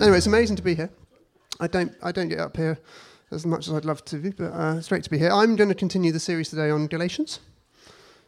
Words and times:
anyway, 0.00 0.18
it's 0.18 0.26
amazing 0.26 0.56
to 0.56 0.62
be 0.62 0.74
here. 0.74 0.90
I 1.58 1.66
don't, 1.66 1.92
I 2.02 2.10
don't 2.12 2.28
get 2.28 2.38
up 2.38 2.56
here 2.56 2.78
as 3.30 3.44
much 3.44 3.68
as 3.68 3.74
I'd 3.74 3.84
love 3.84 4.04
to, 4.06 4.32
but 4.36 4.52
uh, 4.52 4.76
it's 4.78 4.88
great 4.88 5.04
to 5.04 5.10
be 5.10 5.18
here. 5.18 5.30
I'm 5.30 5.56
going 5.56 5.68
to 5.68 5.74
continue 5.74 6.10
the 6.10 6.20
series 6.20 6.48
today 6.48 6.70
on 6.70 6.86
Galatians. 6.86 7.40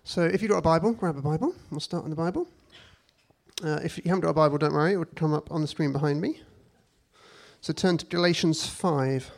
So 0.05 0.23
if 0.23 0.43
you've 0.43 0.51
got 0.51 0.59
a 0.59 0.63
Bible, 0.63 0.93
grab 0.93 1.17
a 1.17 1.23
Bible. 1.23 1.55
We'll 1.71 1.81
start 1.81 2.05
in 2.05 2.11
the 2.11 2.17
Bible. 2.17 2.47
Uh, 3.65 3.81
if 3.83 3.97
you 3.97 4.05
haven't 4.07 4.21
got 4.21 4.31
a 4.31 4.35
Bible, 4.35 4.59
don't 4.59 4.75
worry, 4.75 4.93
it 4.93 4.97
will 4.97 5.07
come 5.17 5.33
up 5.33 5.51
on 5.51 5.63
the 5.63 5.67
screen 5.67 5.93
behind 5.93 6.21
me. 6.21 6.41
So 7.61 7.73
turn 7.73 7.97
to 7.99 8.07
Galatians 8.07 8.67
5. 8.67 9.31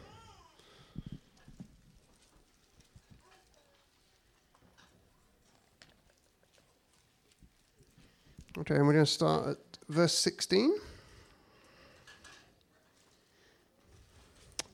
Okay, 8.58 8.74
and 8.76 8.86
we're 8.86 8.92
going 8.92 9.04
to 9.04 9.10
start 9.10 9.48
at 9.48 9.58
verse 9.88 10.14
16. 10.14 10.74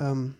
um, 0.00 0.36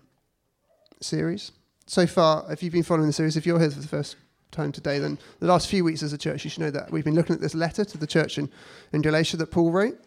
series. 1.00 1.52
So 1.86 2.06
far, 2.06 2.44
if 2.50 2.62
you've 2.62 2.72
been 2.72 2.82
following 2.82 3.06
the 3.06 3.12
series, 3.12 3.36
if 3.36 3.46
you're 3.46 3.58
here 3.58 3.70
for 3.70 3.80
the 3.80 3.88
first 3.88 4.16
time 4.50 4.72
today, 4.72 4.98
then 4.98 5.18
the 5.38 5.46
last 5.46 5.68
few 5.68 5.84
weeks 5.84 6.02
as 6.02 6.12
a 6.12 6.18
church, 6.18 6.44
you 6.44 6.50
should 6.50 6.60
know 6.60 6.70
that 6.70 6.90
we've 6.90 7.04
been 7.04 7.14
looking 7.14 7.34
at 7.34 7.40
this 7.40 7.54
letter 7.54 7.84
to 7.84 7.98
the 7.98 8.06
church 8.06 8.38
in, 8.38 8.48
in 8.92 9.02
Galatia 9.02 9.36
that 9.36 9.50
Paul 9.50 9.70
wrote 9.70 9.98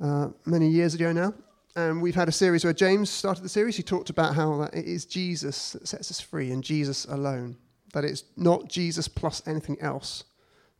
uh, 0.00 0.28
many 0.46 0.68
years 0.68 0.94
ago 0.94 1.12
now. 1.12 1.34
And 1.76 2.02
we've 2.02 2.14
had 2.14 2.28
a 2.28 2.32
series 2.32 2.64
where 2.64 2.72
James 2.72 3.10
started 3.10 3.44
the 3.44 3.48
series. 3.48 3.76
He 3.76 3.82
talked 3.82 4.10
about 4.10 4.34
how 4.34 4.56
that 4.58 4.74
it 4.74 4.86
is 4.86 5.04
Jesus 5.04 5.72
that 5.72 5.86
sets 5.86 6.10
us 6.10 6.20
free 6.20 6.50
and 6.50 6.64
Jesus 6.64 7.04
alone. 7.04 7.56
That 7.92 8.04
it's 8.04 8.24
not 8.36 8.68
Jesus 8.68 9.06
plus 9.06 9.42
anything 9.46 9.80
else 9.80 10.24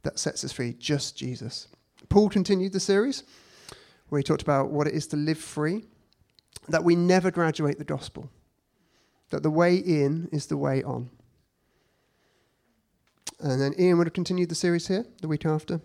that 0.03 0.19
sets 0.19 0.45
us 0.45 0.53
free, 0.53 0.75
just 0.79 1.17
Jesus. 1.17 1.69
Paul 2.09 2.29
continued 2.29 2.73
the 2.73 2.81
series 2.81 3.23
where 4.09 4.19
he 4.19 4.23
talked 4.25 4.43
about 4.43 4.71
what 4.71 4.87
it 4.87 4.95
is 4.95 5.07
to 5.09 5.17
live 5.17 5.39
free, 5.39 5.85
that 6.69 6.85
we 6.85 6.95
never 6.95 7.31
graduate 7.31 7.79
the 7.79 7.85
gospel, 7.85 8.31
that 9.31 9.43
the 9.43 9.51
way 9.51 9.77
in 9.77 10.29
is 10.33 10.47
the 10.47 10.57
way 10.57 10.83
on. 10.83 11.11
And 13.41 13.61
then 13.61 13.75
Ian 13.79 13.99
would 13.99 14.07
have 14.07 14.15
continued 14.15 14.51
the 14.51 14.55
series 14.55 14.89
here 14.89 15.07
the 15.23 15.29
week 15.29 15.47
after, 15.47 15.81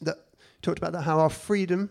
that 0.00 0.18
talked 0.62 0.78
about 0.78 0.92
that 0.92 1.02
how 1.02 1.18
our 1.18 1.30
freedom 1.30 1.90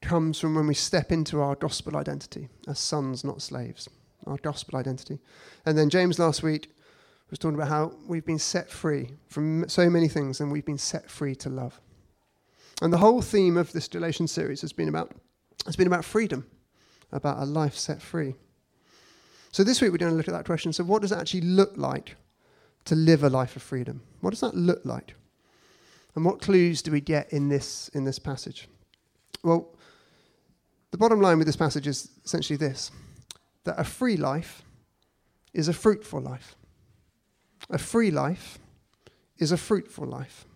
comes 0.00 0.38
from 0.38 0.54
when 0.54 0.66
we 0.66 0.74
step 0.74 1.12
into 1.12 1.40
our 1.40 1.54
gospel 1.54 1.96
identity 1.96 2.48
as 2.68 2.78
sons, 2.78 3.24
not 3.24 3.40
slaves, 3.40 3.88
our 4.26 4.36
gospel 4.38 4.78
identity. 4.78 5.18
And 5.64 5.78
then 5.78 5.88
James 5.88 6.18
last 6.18 6.42
week 6.42 6.70
was 7.30 7.38
talking 7.38 7.54
about 7.54 7.68
how 7.68 7.92
we've 8.06 8.26
been 8.26 8.38
set 8.38 8.68
free 8.68 9.12
from 9.28 9.66
so 9.68 9.88
many 9.88 10.08
things 10.08 10.40
and 10.40 10.52
we've 10.52 10.66
been 10.66 10.76
set 10.76 11.08
free 11.08 11.34
to 11.36 11.48
love. 11.48 11.80
And 12.82 12.92
the 12.92 12.98
whole 12.98 13.22
theme 13.22 13.56
of 13.56 13.72
this 13.72 13.88
Galatians 13.88 14.32
series 14.32 14.60
has 14.60 14.72
been 14.72 14.88
about, 14.88 15.12
has 15.64 15.76
been 15.76 15.86
about 15.86 16.04
freedom, 16.04 16.46
about 17.12 17.38
a 17.38 17.44
life 17.44 17.76
set 17.76 18.00
free. 18.00 18.34
So 19.50 19.62
this 19.62 19.80
week 19.80 19.92
we're 19.92 19.98
going 19.98 20.12
to 20.12 20.16
look 20.16 20.28
at 20.28 20.34
that 20.34 20.46
question. 20.46 20.72
So, 20.72 20.84
what 20.84 21.02
does 21.02 21.12
it 21.12 21.18
actually 21.18 21.42
look 21.42 21.72
like 21.76 22.16
to 22.86 22.94
live 22.94 23.22
a 23.22 23.28
life 23.28 23.54
of 23.56 23.62
freedom? 23.62 24.02
What 24.20 24.30
does 24.30 24.40
that 24.40 24.56
look 24.56 24.80
like? 24.84 25.14
And 26.14 26.24
what 26.24 26.40
clues 26.40 26.82
do 26.82 26.90
we 26.90 27.00
get 27.00 27.32
in 27.32 27.48
this, 27.48 27.88
in 27.94 28.04
this 28.04 28.18
passage? 28.18 28.68
Well, 29.42 29.74
the 30.90 30.98
bottom 30.98 31.20
line 31.20 31.38
with 31.38 31.46
this 31.46 31.56
passage 31.56 31.86
is 31.86 32.10
essentially 32.24 32.56
this 32.56 32.90
that 33.64 33.78
a 33.78 33.84
free 33.84 34.16
life 34.16 34.62
is 35.52 35.68
a 35.68 35.72
fruitful 35.72 36.20
life. 36.20 36.56
A 37.70 37.78
free 37.78 38.10
life 38.10 38.58
is 39.38 39.52
a 39.52 39.56
fruitful 39.56 40.06
life 40.06 40.46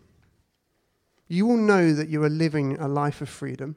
you 1.29 1.47
will 1.47 1.57
know 1.57 1.93
that 1.93 2.09
you 2.09 2.23
are 2.23 2.29
living 2.29 2.79
a 2.79 2.89
life 2.89 3.21
of 3.21 3.29
freedom 3.29 3.77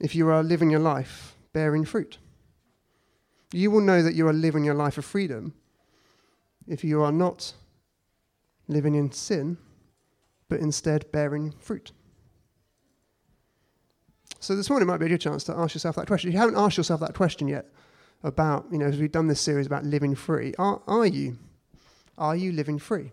if 0.00 0.14
you 0.14 0.28
are 0.28 0.42
living 0.42 0.70
your 0.70 0.80
life 0.80 1.36
bearing 1.52 1.84
fruit. 1.84 2.18
You 3.52 3.70
will 3.70 3.80
know 3.80 4.02
that 4.02 4.14
you 4.14 4.28
are 4.28 4.32
living 4.32 4.64
your 4.64 4.74
life 4.74 4.98
of 4.98 5.04
freedom 5.04 5.54
if 6.66 6.84
you 6.84 7.02
are 7.02 7.12
not 7.12 7.54
living 8.68 8.94
in 8.94 9.12
sin, 9.12 9.56
but 10.48 10.60
instead 10.60 11.10
bearing 11.12 11.54
fruit. 11.60 11.92
So 14.40 14.54
this 14.54 14.68
morning 14.68 14.86
might 14.86 14.98
be 14.98 15.06
a 15.06 15.08
good 15.08 15.20
chance 15.20 15.44
to 15.44 15.56
ask 15.56 15.74
yourself 15.74 15.96
that 15.96 16.06
question. 16.06 16.28
If 16.28 16.34
you 16.34 16.40
haven't 16.40 16.56
asked 16.56 16.76
yourself 16.76 17.00
that 17.00 17.14
question 17.14 17.48
yet 17.48 17.66
about, 18.22 18.66
you 18.70 18.78
know, 18.78 18.86
as 18.86 18.98
we've 18.98 19.10
done 19.10 19.28
this 19.28 19.40
series 19.40 19.66
about 19.66 19.84
living 19.84 20.14
free, 20.14 20.54
are, 20.58 20.82
are 20.86 21.06
you? 21.06 21.38
Are 22.18 22.36
you 22.36 22.52
living 22.52 22.78
free? 22.78 23.12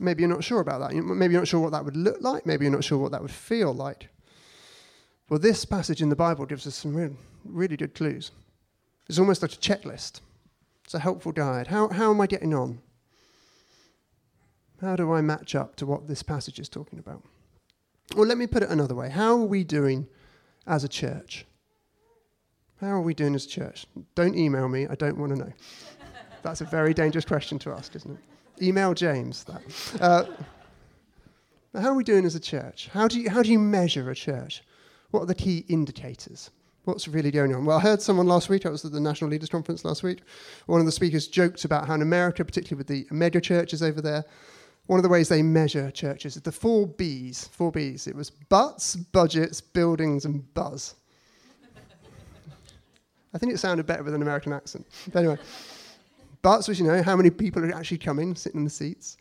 Maybe 0.00 0.22
you're 0.22 0.30
not 0.30 0.42
sure 0.42 0.60
about 0.60 0.80
that. 0.80 0.94
Maybe 0.94 1.32
you're 1.34 1.42
not 1.42 1.48
sure 1.48 1.60
what 1.60 1.72
that 1.72 1.84
would 1.84 1.96
look 1.96 2.20
like. 2.22 2.46
Maybe 2.46 2.64
you're 2.64 2.72
not 2.72 2.84
sure 2.84 2.98
what 2.98 3.12
that 3.12 3.20
would 3.20 3.30
feel 3.30 3.74
like. 3.74 4.08
Well, 5.28 5.38
this 5.38 5.64
passage 5.64 6.00
in 6.00 6.08
the 6.08 6.16
Bible 6.16 6.46
gives 6.46 6.66
us 6.66 6.74
some 6.74 6.96
really, 6.96 7.16
really 7.44 7.76
good 7.76 7.94
clues. 7.94 8.30
It's 9.08 9.18
almost 9.18 9.42
like 9.42 9.52
a 9.52 9.56
checklist. 9.56 10.20
It's 10.84 10.94
a 10.94 11.00
helpful 11.00 11.32
guide. 11.32 11.66
How, 11.66 11.88
how 11.88 12.10
am 12.10 12.20
I 12.20 12.26
getting 12.26 12.54
on? 12.54 12.80
How 14.80 14.96
do 14.96 15.12
I 15.12 15.20
match 15.20 15.54
up 15.54 15.76
to 15.76 15.86
what 15.86 16.08
this 16.08 16.22
passage 16.22 16.58
is 16.58 16.68
talking 16.70 16.98
about? 16.98 17.22
Well, 18.16 18.26
let 18.26 18.38
me 18.38 18.46
put 18.46 18.62
it 18.62 18.70
another 18.70 18.94
way. 18.94 19.10
How 19.10 19.32
are 19.36 19.44
we 19.44 19.64
doing 19.64 20.08
as 20.66 20.82
a 20.82 20.88
church? 20.88 21.44
How 22.80 22.88
are 22.88 23.02
we 23.02 23.12
doing 23.12 23.34
as 23.34 23.44
a 23.44 23.48
church? 23.48 23.86
Don't 24.14 24.34
email 24.34 24.68
me. 24.68 24.86
I 24.88 24.94
don't 24.94 25.18
want 25.18 25.32
to 25.32 25.38
know. 25.38 25.52
That's 26.42 26.62
a 26.62 26.64
very 26.64 26.94
dangerous 26.94 27.26
question 27.26 27.58
to 27.60 27.72
ask, 27.72 27.94
isn't 27.94 28.10
it? 28.10 28.29
Email 28.62 28.94
James 28.94 29.44
that. 29.44 29.62
Uh, 30.00 30.24
how 31.78 31.90
are 31.90 31.94
we 31.94 32.04
doing 32.04 32.24
as 32.24 32.34
a 32.34 32.40
church? 32.40 32.88
How 32.92 33.06
do, 33.06 33.20
you, 33.20 33.30
how 33.30 33.42
do 33.42 33.50
you 33.50 33.58
measure 33.58 34.10
a 34.10 34.14
church? 34.14 34.62
What 35.10 35.20
are 35.20 35.26
the 35.26 35.34
key 35.34 35.64
indicators? 35.68 36.50
What's 36.84 37.06
really 37.06 37.30
going 37.30 37.54
on? 37.54 37.64
Well, 37.64 37.78
I 37.78 37.80
heard 37.80 38.02
someone 38.02 38.26
last 38.26 38.48
week, 38.48 38.66
I 38.66 38.70
was 38.70 38.84
at 38.84 38.92
the 38.92 39.00
National 39.00 39.30
Leaders 39.30 39.48
Conference 39.48 39.84
last 39.84 40.02
week, 40.02 40.20
one 40.66 40.80
of 40.80 40.86
the 40.86 40.92
speakers 40.92 41.28
joked 41.28 41.64
about 41.64 41.86
how 41.86 41.94
in 41.94 42.02
America, 42.02 42.44
particularly 42.44 42.78
with 42.78 42.86
the 42.86 43.06
mega 43.14 43.40
churches 43.40 43.82
over 43.82 44.00
there, 44.00 44.24
one 44.86 44.98
of 44.98 45.02
the 45.04 45.08
ways 45.08 45.28
they 45.28 45.42
measure 45.42 45.90
churches 45.90 46.36
is 46.36 46.42
the 46.42 46.50
four 46.50 46.86
B's. 46.86 47.46
Four 47.48 47.70
B's. 47.70 48.08
It 48.08 48.16
was 48.16 48.30
butts, 48.30 48.96
budgets, 48.96 49.60
buildings, 49.60 50.24
and 50.24 50.52
buzz. 50.54 50.96
I 53.34 53.38
think 53.38 53.52
it 53.52 53.58
sounded 53.58 53.86
better 53.86 54.02
with 54.02 54.14
an 54.14 54.22
American 54.22 54.52
accent. 54.52 54.86
But 55.12 55.20
anyway. 55.20 55.38
Butts 56.42 56.68
was, 56.68 56.78
you 56.80 56.86
know, 56.86 57.02
how 57.02 57.16
many 57.16 57.30
people 57.30 57.64
are 57.64 57.74
actually 57.74 57.98
coming, 57.98 58.34
sitting 58.34 58.60
in 58.60 58.64
the 58.64 58.70
seats. 58.70 59.16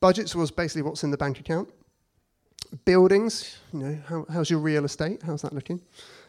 Budgets 0.00 0.34
was 0.34 0.50
basically 0.50 0.82
what's 0.82 1.04
in 1.04 1.10
the 1.10 1.16
bank 1.16 1.40
account. 1.40 1.68
Buildings, 2.84 3.58
you 3.72 3.80
know, 3.80 3.98
how, 4.06 4.26
how's 4.30 4.50
your 4.50 4.60
real 4.60 4.84
estate? 4.84 5.22
How's 5.22 5.42
that 5.42 5.52
looking? 5.52 5.80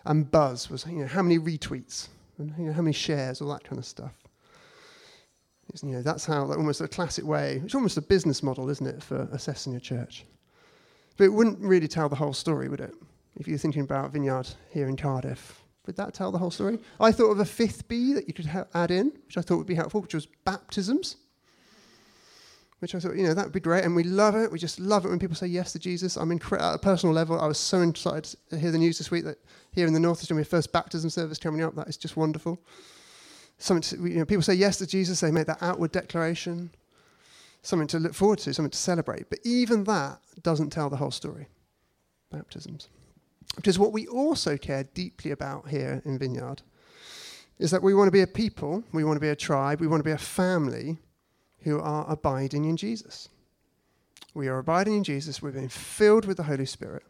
And 0.06 0.30
buzz 0.30 0.69
was, 0.69 0.86
you 0.86 1.00
know, 1.00 1.07
how 1.07 1.22
many 1.22 1.38
retweets? 1.38 2.07
And, 2.38 2.54
you 2.57 2.66
know, 2.66 2.74
how 2.74 2.81
many 2.81 2.94
shares? 2.94 3.42
All 3.42 3.50
that 3.50 3.63
kind 3.63 3.78
of 3.78 3.86
stuff. 3.86 4.13
It's, 5.69 5.83
you 5.83 5.92
know, 5.92 6.01
that's 6.01 6.25
how, 6.25 6.44
like, 6.45 6.57
almost 6.57 6.81
a 6.81 6.88
classic 6.88 7.25
way. 7.25 7.62
It's 7.63 7.75
almost 7.75 7.98
a 7.98 8.01
business 8.01 8.42
model, 8.42 8.69
isn't 8.69 8.88
it, 8.88 9.04
for 9.04 9.28
assessing 9.31 9.74
your 9.74 9.80
church. 9.80 10.25
But 11.18 11.25
it 11.25 11.33
wouldn't 11.33 11.60
really 11.60 11.88
tell 11.88 12.10
the 12.10 12.16
whole 12.16 12.33
story, 12.33 12.68
would 12.68 12.81
it? 12.81 12.94
If 13.38 13.48
you're 13.48 13.57
thinking 13.57 13.83
about 13.83 14.12
Vineyard 14.12 14.48
here 14.72 14.88
in 14.89 14.98
Cardiff, 14.98 15.61
would 15.86 15.98
that 15.98 16.13
tell 16.13 16.31
the 16.31 16.38
whole 16.38 16.51
story? 16.51 16.80
I 17.00 17.12
thought 17.12 17.31
of 17.31 17.39
a 17.39 17.45
fifth 17.45 17.88
B 17.88 18.13
that 18.13 18.28
you 18.28 18.33
could 18.33 18.45
ha- 18.45 18.66
add 18.74 18.92
in, 18.92 19.12
which 19.25 19.38
I 19.38 19.42
thought 19.42 19.57
would 19.57 19.68
be 19.68 19.75
helpful, 19.75 20.01
which 20.01 20.13
was 20.13 20.28
baptisms. 20.45 21.18
Which 22.80 22.95
I 22.95 23.00
thought, 23.00 23.16
you 23.16 23.24
know, 23.24 23.33
that 23.33 23.45
would 23.45 23.54
be 23.54 23.60
great. 23.60 23.83
And 23.83 23.95
we 23.95 24.04
love 24.04 24.36
it. 24.36 24.51
We 24.51 24.57
just 24.57 24.80
love 24.80 25.06
it 25.06 25.10
when 25.10 25.19
people 25.19 25.36
say 25.36 25.48
yes 25.48 25.72
to 25.74 25.80
Jesus. 25.80 26.18
I'm 26.18 26.30
mean, 26.30 26.42
at 26.54 26.75
a 26.75 26.80
personal 26.80 27.13
level, 27.13 27.39
I 27.39 27.45
was 27.45 27.60
so 27.60 27.81
excited 27.81 28.36
to 28.50 28.57
hear 28.57 28.72
the 28.72 28.78
news 28.80 28.98
this 28.98 29.12
week 29.12 29.24
that 29.25 29.38
here 29.72 29.86
in 29.86 29.94
the 29.94 30.00
North, 30.00 30.19
going 30.28 30.28
to 30.30 30.36
be 30.36 30.42
a 30.42 30.45
first 30.45 30.72
baptism 30.72 31.10
service 31.10 31.38
coming 31.38 31.62
up. 31.62 31.75
That 31.75 31.88
is 31.88 31.98
just 31.98 32.18
wonderful. 32.18 32.60
Something 33.60 34.00
to, 34.00 34.07
you 34.07 34.18
know, 34.18 34.25
people 34.25 34.42
say 34.42 34.56
yes 34.56 34.78
to 34.78 34.88
Jesus, 34.88 35.19
they 35.19 35.30
make 35.30 35.45
that 35.45 35.62
outward 35.62 35.92
declaration. 35.92 36.72
Something 37.62 37.88
to 37.89 38.00
look 38.00 38.16
forward 38.16 38.39
to, 38.39 38.54
something 38.54 38.72
to 38.72 38.78
celebrate. 38.78 39.30
But 39.30 39.39
even 39.44 39.83
that 39.83 40.19
doesn't 40.42 40.72
tell 40.72 40.89
the 40.89 40.98
whole 40.98 41.12
story. 41.12 41.48
Baptisms. 42.31 42.88
Because 43.56 43.78
what 43.78 43.94
we 43.94 44.08
also 44.08 44.58
care 44.58 44.84
deeply 44.84 45.32
about 45.32 45.70
here 45.70 46.02
in 46.06 46.18
Vineyard 46.18 46.62
is 47.60 47.72
that 47.72 47.84
we 47.84 47.94
want 47.94 48.08
to 48.08 48.12
be 48.12 48.22
a 48.22 48.28
people, 48.28 48.84
we 48.92 49.04
want 49.04 49.18
to 49.18 49.22
be 49.22 49.30
a 49.30 49.36
tribe, 49.36 49.82
we 49.82 49.88
want 49.88 50.00
to 50.00 50.08
be 50.08 50.12
a 50.12 50.18
family 50.18 50.98
who 51.60 51.80
are 51.80 52.10
abiding 52.10 52.66
in 52.66 52.78
Jesus. 52.78 53.30
We 54.34 54.48
are 54.48 54.58
abiding 54.58 54.96
in 54.96 55.04
Jesus, 55.04 55.42
we're 55.42 55.52
being 55.52 55.70
filled 55.70 56.26
with 56.26 56.38
the 56.38 56.44
Holy 56.44 56.66
Spirit, 56.66 57.04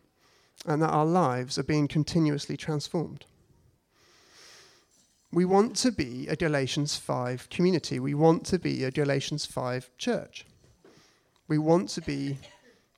and 0.65 0.81
that 0.81 0.89
our 0.89 1.05
lives 1.05 1.57
are 1.57 1.63
being 1.63 1.87
continuously 1.87 2.57
transformed. 2.57 3.25
We 5.31 5.45
want 5.45 5.77
to 5.77 5.91
be 5.91 6.27
a 6.27 6.35
Galatians 6.35 6.97
5 6.97 7.49
community. 7.49 7.99
We 7.99 8.13
want 8.13 8.45
to 8.47 8.59
be 8.59 8.83
a 8.83 8.91
Galatians 8.91 9.45
5 9.45 9.89
church. 9.97 10.45
We 11.47 11.57
want 11.57 11.87
to 11.89 12.01
be, 12.01 12.37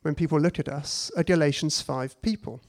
when 0.02 0.16
people 0.16 0.40
look 0.40 0.58
at 0.58 0.68
us, 0.68 1.12
a 1.16 1.24
Galatians 1.24 1.82
5 1.82 2.20
people. 2.24 2.60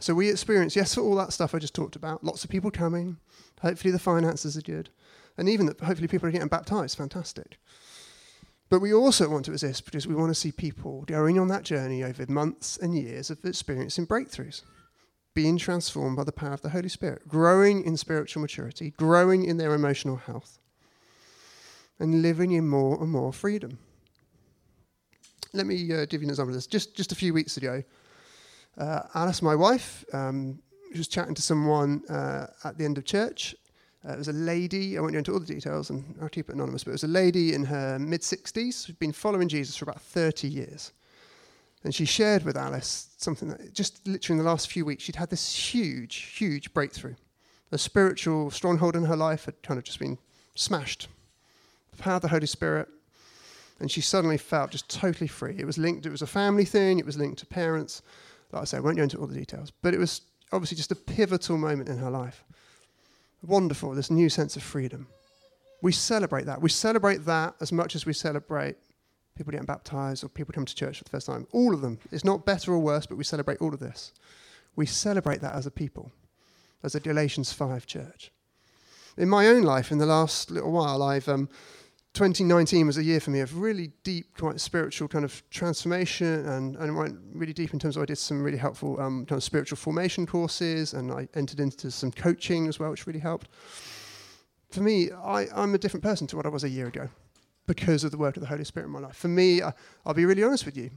So 0.00 0.14
we 0.14 0.30
experience, 0.30 0.74
yes, 0.74 0.94
for 0.94 1.02
all 1.02 1.14
that 1.16 1.32
stuff 1.32 1.54
I 1.54 1.58
just 1.58 1.74
talked 1.74 1.94
about, 1.94 2.24
lots 2.24 2.42
of 2.42 2.50
people 2.50 2.70
coming. 2.70 3.18
Hopefully 3.60 3.92
the 3.92 3.98
finances 3.98 4.56
are 4.56 4.62
good. 4.62 4.88
And 5.36 5.46
even 5.46 5.66
that 5.66 5.78
hopefully 5.80 6.08
people 6.08 6.26
are 6.26 6.32
getting 6.32 6.48
baptized, 6.48 6.96
fantastic. 6.96 7.58
But 8.70 8.80
we 8.80 8.94
also 8.94 9.28
want 9.28 9.44
to 9.44 9.50
resist 9.50 9.84
because 9.84 10.06
we 10.06 10.14
want 10.14 10.30
to 10.30 10.34
see 10.34 10.52
people 10.52 11.02
going 11.02 11.38
on 11.38 11.48
that 11.48 11.64
journey 11.64 12.02
over 12.02 12.24
months 12.28 12.78
and 12.78 12.96
years 12.96 13.28
of 13.28 13.44
experiencing 13.44 14.06
breakthroughs, 14.06 14.62
being 15.34 15.58
transformed 15.58 16.16
by 16.16 16.24
the 16.24 16.32
power 16.32 16.54
of 16.54 16.62
the 16.62 16.70
Holy 16.70 16.88
Spirit, 16.88 17.28
growing 17.28 17.84
in 17.84 17.98
spiritual 17.98 18.40
maturity, 18.40 18.92
growing 18.96 19.44
in 19.44 19.58
their 19.58 19.74
emotional 19.74 20.16
health, 20.16 20.58
and 21.98 22.22
living 22.22 22.52
in 22.52 22.66
more 22.66 22.98
and 23.02 23.10
more 23.10 23.34
freedom. 23.34 23.78
Let 25.52 25.66
me 25.66 25.92
uh, 25.92 26.06
give 26.06 26.22
you 26.22 26.26
an 26.26 26.30
example 26.30 26.50
of 26.50 26.54
this. 26.54 26.66
Just, 26.66 26.96
just 26.96 27.12
a 27.12 27.16
few 27.16 27.34
weeks 27.34 27.56
ago, 27.56 27.82
uh, 28.78 29.02
Alice, 29.14 29.42
my 29.42 29.54
wife, 29.54 30.04
um, 30.12 30.60
was 30.96 31.08
chatting 31.08 31.34
to 31.34 31.42
someone 31.42 32.02
uh, 32.08 32.46
at 32.64 32.76
the 32.78 32.84
end 32.84 32.98
of 32.98 33.04
church. 33.04 33.54
Uh, 34.06 34.12
it 34.12 34.18
was 34.18 34.28
a 34.28 34.32
lady, 34.32 34.96
I 34.96 35.00
won't 35.00 35.12
go 35.12 35.18
into 35.18 35.32
all 35.32 35.40
the 35.40 35.46
details 35.46 35.90
and 35.90 36.16
I'll 36.22 36.28
keep 36.28 36.48
it 36.48 36.54
anonymous, 36.54 36.84
but 36.84 36.90
it 36.90 36.92
was 36.92 37.04
a 37.04 37.08
lady 37.08 37.52
in 37.52 37.64
her 37.64 37.98
mid 37.98 38.22
60s 38.22 38.86
who'd 38.86 38.98
been 38.98 39.12
following 39.12 39.48
Jesus 39.48 39.76
for 39.76 39.84
about 39.84 40.00
30 40.00 40.48
years. 40.48 40.92
And 41.84 41.94
she 41.94 42.04
shared 42.04 42.44
with 42.44 42.56
Alice 42.56 43.08
something 43.16 43.48
that 43.48 43.74
just 43.74 44.06
literally 44.06 44.38
in 44.38 44.44
the 44.44 44.50
last 44.50 44.70
few 44.70 44.84
weeks, 44.84 45.02
she'd 45.02 45.16
had 45.16 45.30
this 45.30 45.54
huge, 45.54 46.16
huge 46.36 46.72
breakthrough. 46.74 47.14
A 47.72 47.78
spiritual 47.78 48.50
stronghold 48.50 48.96
in 48.96 49.04
her 49.04 49.16
life 49.16 49.44
had 49.44 49.62
kind 49.62 49.78
of 49.78 49.84
just 49.84 49.98
been 49.98 50.18
smashed. 50.54 51.08
The 51.92 52.02
power 52.02 52.16
of 52.16 52.22
the 52.22 52.28
Holy 52.28 52.46
Spirit. 52.46 52.88
And 53.78 53.90
she 53.90 54.02
suddenly 54.02 54.36
felt 54.36 54.72
just 54.72 54.90
totally 54.90 55.28
free. 55.28 55.56
It 55.58 55.64
was 55.64 55.78
linked, 55.78 56.04
it 56.04 56.10
was 56.10 56.20
a 56.20 56.26
family 56.26 56.66
thing, 56.66 56.98
it 56.98 57.06
was 57.06 57.16
linked 57.16 57.38
to 57.38 57.46
parents. 57.46 58.02
Like 58.52 58.62
I 58.62 58.64
say, 58.64 58.76
I 58.76 58.80
won't 58.80 58.96
go 58.96 59.02
into 59.02 59.18
all 59.18 59.26
the 59.26 59.34
details, 59.34 59.70
but 59.82 59.94
it 59.94 59.98
was 59.98 60.22
obviously 60.52 60.76
just 60.76 60.92
a 60.92 60.96
pivotal 60.96 61.56
moment 61.56 61.88
in 61.88 61.98
her 61.98 62.10
life. 62.10 62.44
Wonderful, 63.42 63.92
this 63.94 64.10
new 64.10 64.28
sense 64.28 64.56
of 64.56 64.62
freedom. 64.62 65.06
We 65.82 65.92
celebrate 65.92 66.44
that. 66.46 66.60
We 66.60 66.68
celebrate 66.68 67.24
that 67.24 67.54
as 67.60 67.72
much 67.72 67.94
as 67.94 68.04
we 68.04 68.12
celebrate 68.12 68.76
people 69.36 69.52
getting 69.52 69.66
baptized 69.66 70.22
or 70.22 70.28
people 70.28 70.52
coming 70.52 70.66
to 70.66 70.74
church 70.74 70.98
for 70.98 71.04
the 71.04 71.10
first 71.10 71.26
time. 71.26 71.46
All 71.52 71.72
of 71.72 71.80
them. 71.80 71.98
It's 72.12 72.24
not 72.24 72.44
better 72.44 72.72
or 72.72 72.78
worse, 72.78 73.06
but 73.06 73.16
we 73.16 73.24
celebrate 73.24 73.58
all 73.58 73.72
of 73.72 73.80
this. 73.80 74.12
We 74.76 74.84
celebrate 74.84 75.40
that 75.40 75.54
as 75.54 75.66
a 75.66 75.70
people, 75.70 76.12
as 76.82 76.94
a 76.94 77.00
Galatians 77.00 77.52
5 77.52 77.86
church. 77.86 78.30
In 79.16 79.28
my 79.28 79.46
own 79.46 79.62
life, 79.62 79.90
in 79.90 79.98
the 79.98 80.06
last 80.06 80.50
little 80.50 80.72
while, 80.72 81.02
I've 81.02 81.28
um, 81.28 81.48
2019 82.14 82.86
was 82.86 82.98
a 82.98 83.04
year 83.04 83.20
for 83.20 83.30
me 83.30 83.40
of 83.40 83.58
really 83.58 83.92
deep, 84.02 84.36
quite 84.36 84.60
spiritual 84.60 85.06
kind 85.06 85.24
of 85.24 85.42
transformation, 85.50 86.44
and, 86.46 86.76
and 86.76 86.96
went 86.96 87.18
really 87.32 87.52
deep 87.52 87.72
in 87.72 87.78
terms 87.78 87.96
of 87.96 88.02
I 88.02 88.06
did 88.06 88.18
some 88.18 88.42
really 88.42 88.58
helpful 88.58 89.00
um, 89.00 89.24
kind 89.26 89.38
of 89.38 89.44
spiritual 89.44 89.76
formation 89.76 90.26
courses, 90.26 90.92
and 90.92 91.12
I 91.12 91.28
entered 91.34 91.60
into 91.60 91.90
some 91.90 92.10
coaching 92.10 92.66
as 92.66 92.80
well, 92.80 92.90
which 92.90 93.06
really 93.06 93.20
helped. 93.20 93.48
For 94.70 94.82
me, 94.82 95.10
I, 95.12 95.46
I'm 95.54 95.74
a 95.74 95.78
different 95.78 96.02
person 96.02 96.26
to 96.28 96.36
what 96.36 96.46
I 96.46 96.48
was 96.48 96.64
a 96.64 96.68
year 96.68 96.88
ago 96.88 97.08
because 97.66 98.02
of 98.02 98.10
the 98.10 98.18
work 98.18 98.36
of 98.36 98.40
the 98.40 98.48
Holy 98.48 98.64
Spirit 98.64 98.86
in 98.86 98.92
my 98.92 98.98
life. 98.98 99.16
For 99.16 99.28
me, 99.28 99.62
I, 99.62 99.72
I'll 100.04 100.14
be 100.14 100.24
really 100.24 100.42
honest 100.42 100.66
with 100.66 100.76
you. 100.76 100.90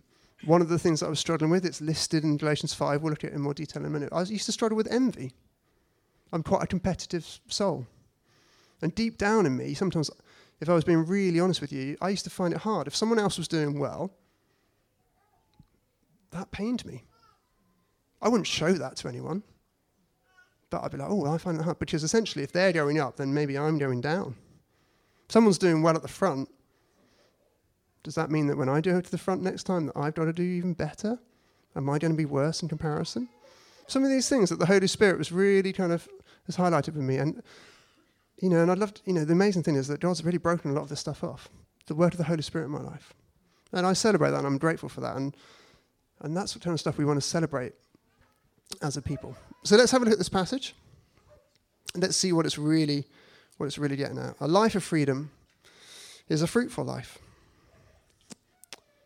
One 0.45 0.61
of 0.61 0.69
the 0.69 0.79
things 0.79 0.99
that 0.99 1.05
I 1.05 1.09
was 1.09 1.19
struggling 1.19 1.51
with, 1.51 1.65
it's 1.65 1.79
listed 1.79 2.23
in 2.23 2.37
Galatians 2.37 2.73
5, 2.73 3.01
we'll 3.01 3.11
look 3.11 3.23
at 3.23 3.31
it 3.31 3.35
in 3.35 3.41
more 3.41 3.53
detail 3.53 3.83
in 3.83 3.87
a 3.87 3.89
minute. 3.91 4.09
I 4.11 4.23
used 4.23 4.47
to 4.47 4.51
struggle 4.51 4.75
with 4.75 4.91
envy. 4.91 5.31
I'm 6.33 6.43
quite 6.43 6.63
a 6.63 6.67
competitive 6.67 7.39
soul. 7.47 7.85
And 8.81 8.93
deep 8.93 9.17
down 9.17 9.45
in 9.45 9.55
me, 9.55 9.73
sometimes 9.75 10.09
if 10.61 10.69
I 10.69 10.73
was 10.73 10.83
being 10.83 11.05
really 11.05 11.39
honest 11.39 11.61
with 11.61 11.71
you, 11.71 11.97
I 12.01 12.09
used 12.09 12.23
to 12.23 12.29
find 12.29 12.53
it 12.53 12.61
hard. 12.61 12.87
If 12.87 12.95
someone 12.95 13.19
else 13.19 13.37
was 13.37 13.47
doing 13.47 13.79
well, 13.79 14.11
that 16.31 16.51
pained 16.51 16.85
me. 16.85 17.03
I 18.21 18.29
wouldn't 18.29 18.47
show 18.47 18.71
that 18.73 18.95
to 18.97 19.07
anyone. 19.07 19.43
But 20.69 20.83
I'd 20.83 20.91
be 20.91 20.97
like, 20.97 21.09
oh, 21.09 21.31
I 21.31 21.37
find 21.37 21.59
that 21.59 21.63
hard. 21.63 21.79
Because 21.79 22.03
essentially, 22.03 22.43
if 22.43 22.51
they're 22.51 22.73
going 22.73 22.99
up, 22.99 23.17
then 23.17 23.33
maybe 23.33 23.57
I'm 23.57 23.77
going 23.77 24.01
down. 24.01 24.35
If 25.27 25.33
someone's 25.33 25.57
doing 25.57 25.83
well 25.83 25.95
at 25.95 26.01
the 26.01 26.07
front, 26.07 26.49
does 28.01 28.15
that 28.15 28.31
mean 28.31 28.47
that 28.47 28.57
when 28.57 28.69
I 28.69 28.81
go 28.81 28.99
to 28.99 29.11
the 29.11 29.17
front 29.17 29.43
next 29.43 29.63
time 29.63 29.85
that 29.85 29.97
I've 29.97 30.15
got 30.15 30.25
to 30.25 30.33
do 30.33 30.43
even 30.43 30.73
better? 30.73 31.19
Am 31.75 31.89
I 31.89 31.99
going 31.99 32.11
to 32.11 32.17
be 32.17 32.25
worse 32.25 32.61
in 32.61 32.69
comparison? 32.69 33.29
Some 33.87 34.03
of 34.03 34.09
these 34.09 34.29
things 34.29 34.49
that 34.49 34.59
the 34.59 34.65
Holy 34.65 34.87
Spirit 34.87 35.17
was 35.17 35.31
really 35.31 35.73
kind 35.73 35.91
of 35.91 36.07
has 36.45 36.57
highlighted 36.57 36.93
for 36.93 36.99
me. 36.99 37.17
And 37.17 37.43
you 38.43 38.49
know, 38.49 38.61
and 38.61 38.69
I'd 38.69 38.77
love 38.77 38.93
to, 38.95 39.01
you 39.05 39.13
know, 39.13 39.23
the 39.23 39.31
amazing 39.31 39.63
thing 39.63 39.77
is 39.77 39.87
that 39.87 40.01
God's 40.01 40.21
really 40.21 40.37
broken 40.37 40.71
a 40.71 40.73
lot 40.73 40.81
of 40.81 40.89
this 40.89 40.99
stuff 40.99 41.23
off. 41.23 41.47
The 41.85 41.95
work 41.95 42.11
of 42.11 42.17
the 42.17 42.25
Holy 42.25 42.41
Spirit 42.41 42.65
in 42.65 42.71
my 42.71 42.81
life. 42.81 43.13
And 43.71 43.87
I 43.87 43.93
celebrate 43.93 44.31
that 44.31 44.39
and 44.39 44.45
I'm 44.45 44.57
grateful 44.57 44.89
for 44.89 44.99
that. 44.99 45.15
And, 45.15 45.33
and 46.19 46.35
that's 46.35 46.51
the 46.53 46.59
kind 46.59 46.73
of 46.73 46.79
stuff 46.81 46.97
we 46.97 47.05
want 47.05 47.15
to 47.15 47.25
celebrate 47.25 47.71
as 48.81 48.97
a 48.97 49.01
people. 49.01 49.33
So 49.63 49.77
let's 49.77 49.93
have 49.93 50.01
a 50.01 50.03
look 50.03 50.11
at 50.11 50.17
this 50.17 50.27
passage. 50.27 50.75
Let's 51.95 52.17
see 52.17 52.33
what 52.33 52.45
it's 52.45 52.57
really, 52.57 53.07
what 53.55 53.67
it's 53.67 53.77
really 53.77 53.95
getting 53.95 54.17
at. 54.17 54.35
A 54.41 54.47
life 54.47 54.75
of 54.75 54.83
freedom 54.83 55.31
is 56.27 56.41
a 56.41 56.47
fruitful 56.47 56.83
life. 56.83 57.19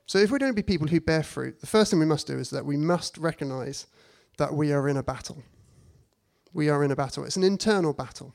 So 0.08 0.18
if 0.18 0.32
we're 0.32 0.40
going 0.40 0.52
to 0.52 0.56
be 0.56 0.64
people 0.64 0.88
who 0.88 1.00
bear 1.00 1.22
fruit, 1.22 1.62
the 1.62 1.68
first 1.68 1.92
thing 1.92 2.00
we 2.00 2.08
must 2.08 2.26
do 2.26 2.40
is 2.40 2.50
that 2.50 2.66
we 2.66 2.76
must 2.76 3.20
recognize 3.20 3.86
that 4.40 4.56
we 4.56 4.74
are 4.74 4.90
in 4.90 4.98
a 4.98 5.04
battle. 5.04 5.44
We 6.54 6.70
are 6.70 6.84
in 6.84 6.90
a 6.90 6.96
battle. 6.96 7.24
It's 7.24 7.38
an 7.38 7.44
internal 7.44 7.94
battle. 7.94 8.34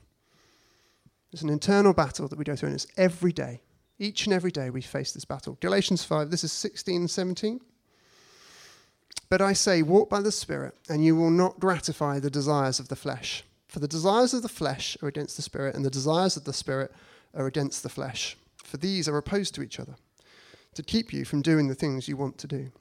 It's 1.33 1.41
an 1.41 1.49
internal 1.49 1.93
battle 1.93 2.27
that 2.27 2.37
we 2.37 2.45
go 2.45 2.55
through, 2.55 2.67
and 2.67 2.75
it's 2.75 2.87
every 2.95 3.33
day. 3.33 3.61
Each 3.97 4.25
and 4.25 4.33
every 4.33 4.51
day 4.51 4.69
we 4.69 4.81
face 4.81 5.11
this 5.11 5.25
battle. 5.25 5.57
Galatians 5.61 6.03
5, 6.03 6.29
this 6.29 6.43
is 6.43 6.51
16 6.51 7.01
and 7.01 7.09
17. 7.09 7.59
But 9.29 9.41
I 9.41 9.53
say, 9.53 9.81
walk 9.81 10.11
by 10.11 10.21
the 10.21 10.31
Spirit, 10.31 10.75
and 10.87 11.03
you 11.03 11.15
will 11.15 11.31
not 11.31 11.59
gratify 11.59 12.19
the 12.19 12.29
desires 12.29 12.79
of 12.79 12.87
the 12.87 12.95
flesh. 12.95 13.43
For 13.67 13.79
the 13.79 13.87
desires 13.87 14.35
of 14.35 14.43
the 14.43 14.49
flesh 14.49 14.95
are 15.01 15.07
against 15.07 15.35
the 15.35 15.41
Spirit, 15.41 15.75
and 15.75 15.83
the 15.83 15.89
desires 15.89 16.37
of 16.37 16.43
the 16.43 16.53
Spirit 16.53 16.91
are 17.33 17.47
against 17.47 17.81
the 17.81 17.89
flesh. 17.89 18.37
For 18.63 18.77
these 18.77 19.07
are 19.07 19.17
opposed 19.17 19.55
to 19.55 19.63
each 19.63 19.79
other, 19.79 19.95
to 20.75 20.83
keep 20.83 21.11
you 21.11 21.25
from 21.25 21.41
doing 21.41 21.67
the 21.67 21.75
things 21.75 22.07
you 22.07 22.15
want 22.15 22.37
to 22.37 22.47
do. 22.47 22.71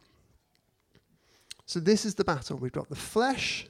So, 1.65 1.81
this 1.81 2.05
is 2.05 2.17
the 2.17 2.25
battle. 2.25 2.59
We've 2.59 2.71
got 2.71 2.91
the 2.91 2.97
flesh 2.97 3.67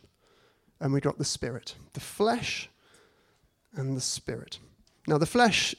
and 0.80 0.92
we've 0.92 1.02
got 1.02 1.18
the 1.18 1.24
Spirit. 1.24 1.76
The 1.92 2.00
flesh 2.00 2.68
and 3.74 3.96
the 3.96 4.00
Spirit. 4.00 4.58
Now, 5.06 5.18
the 5.18 5.26
flesh, 5.26 5.75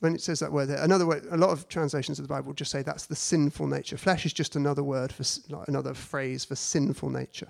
when 0.00 0.14
it 0.14 0.20
says 0.20 0.40
that 0.40 0.52
word 0.52 0.66
there, 0.66 0.82
another 0.82 1.06
word, 1.06 1.26
a 1.30 1.36
lot 1.36 1.50
of 1.50 1.68
translations 1.68 2.18
of 2.18 2.26
the 2.26 2.32
Bible 2.32 2.52
just 2.52 2.70
say 2.70 2.82
that's 2.82 3.06
the 3.06 3.16
sinful 3.16 3.66
nature. 3.66 3.96
Flesh 3.96 4.26
is 4.26 4.32
just 4.32 4.56
another 4.56 4.82
word 4.82 5.12
for, 5.12 5.24
like 5.54 5.68
another 5.68 5.94
phrase 5.94 6.44
for 6.44 6.56
sinful 6.56 7.10
nature. 7.10 7.48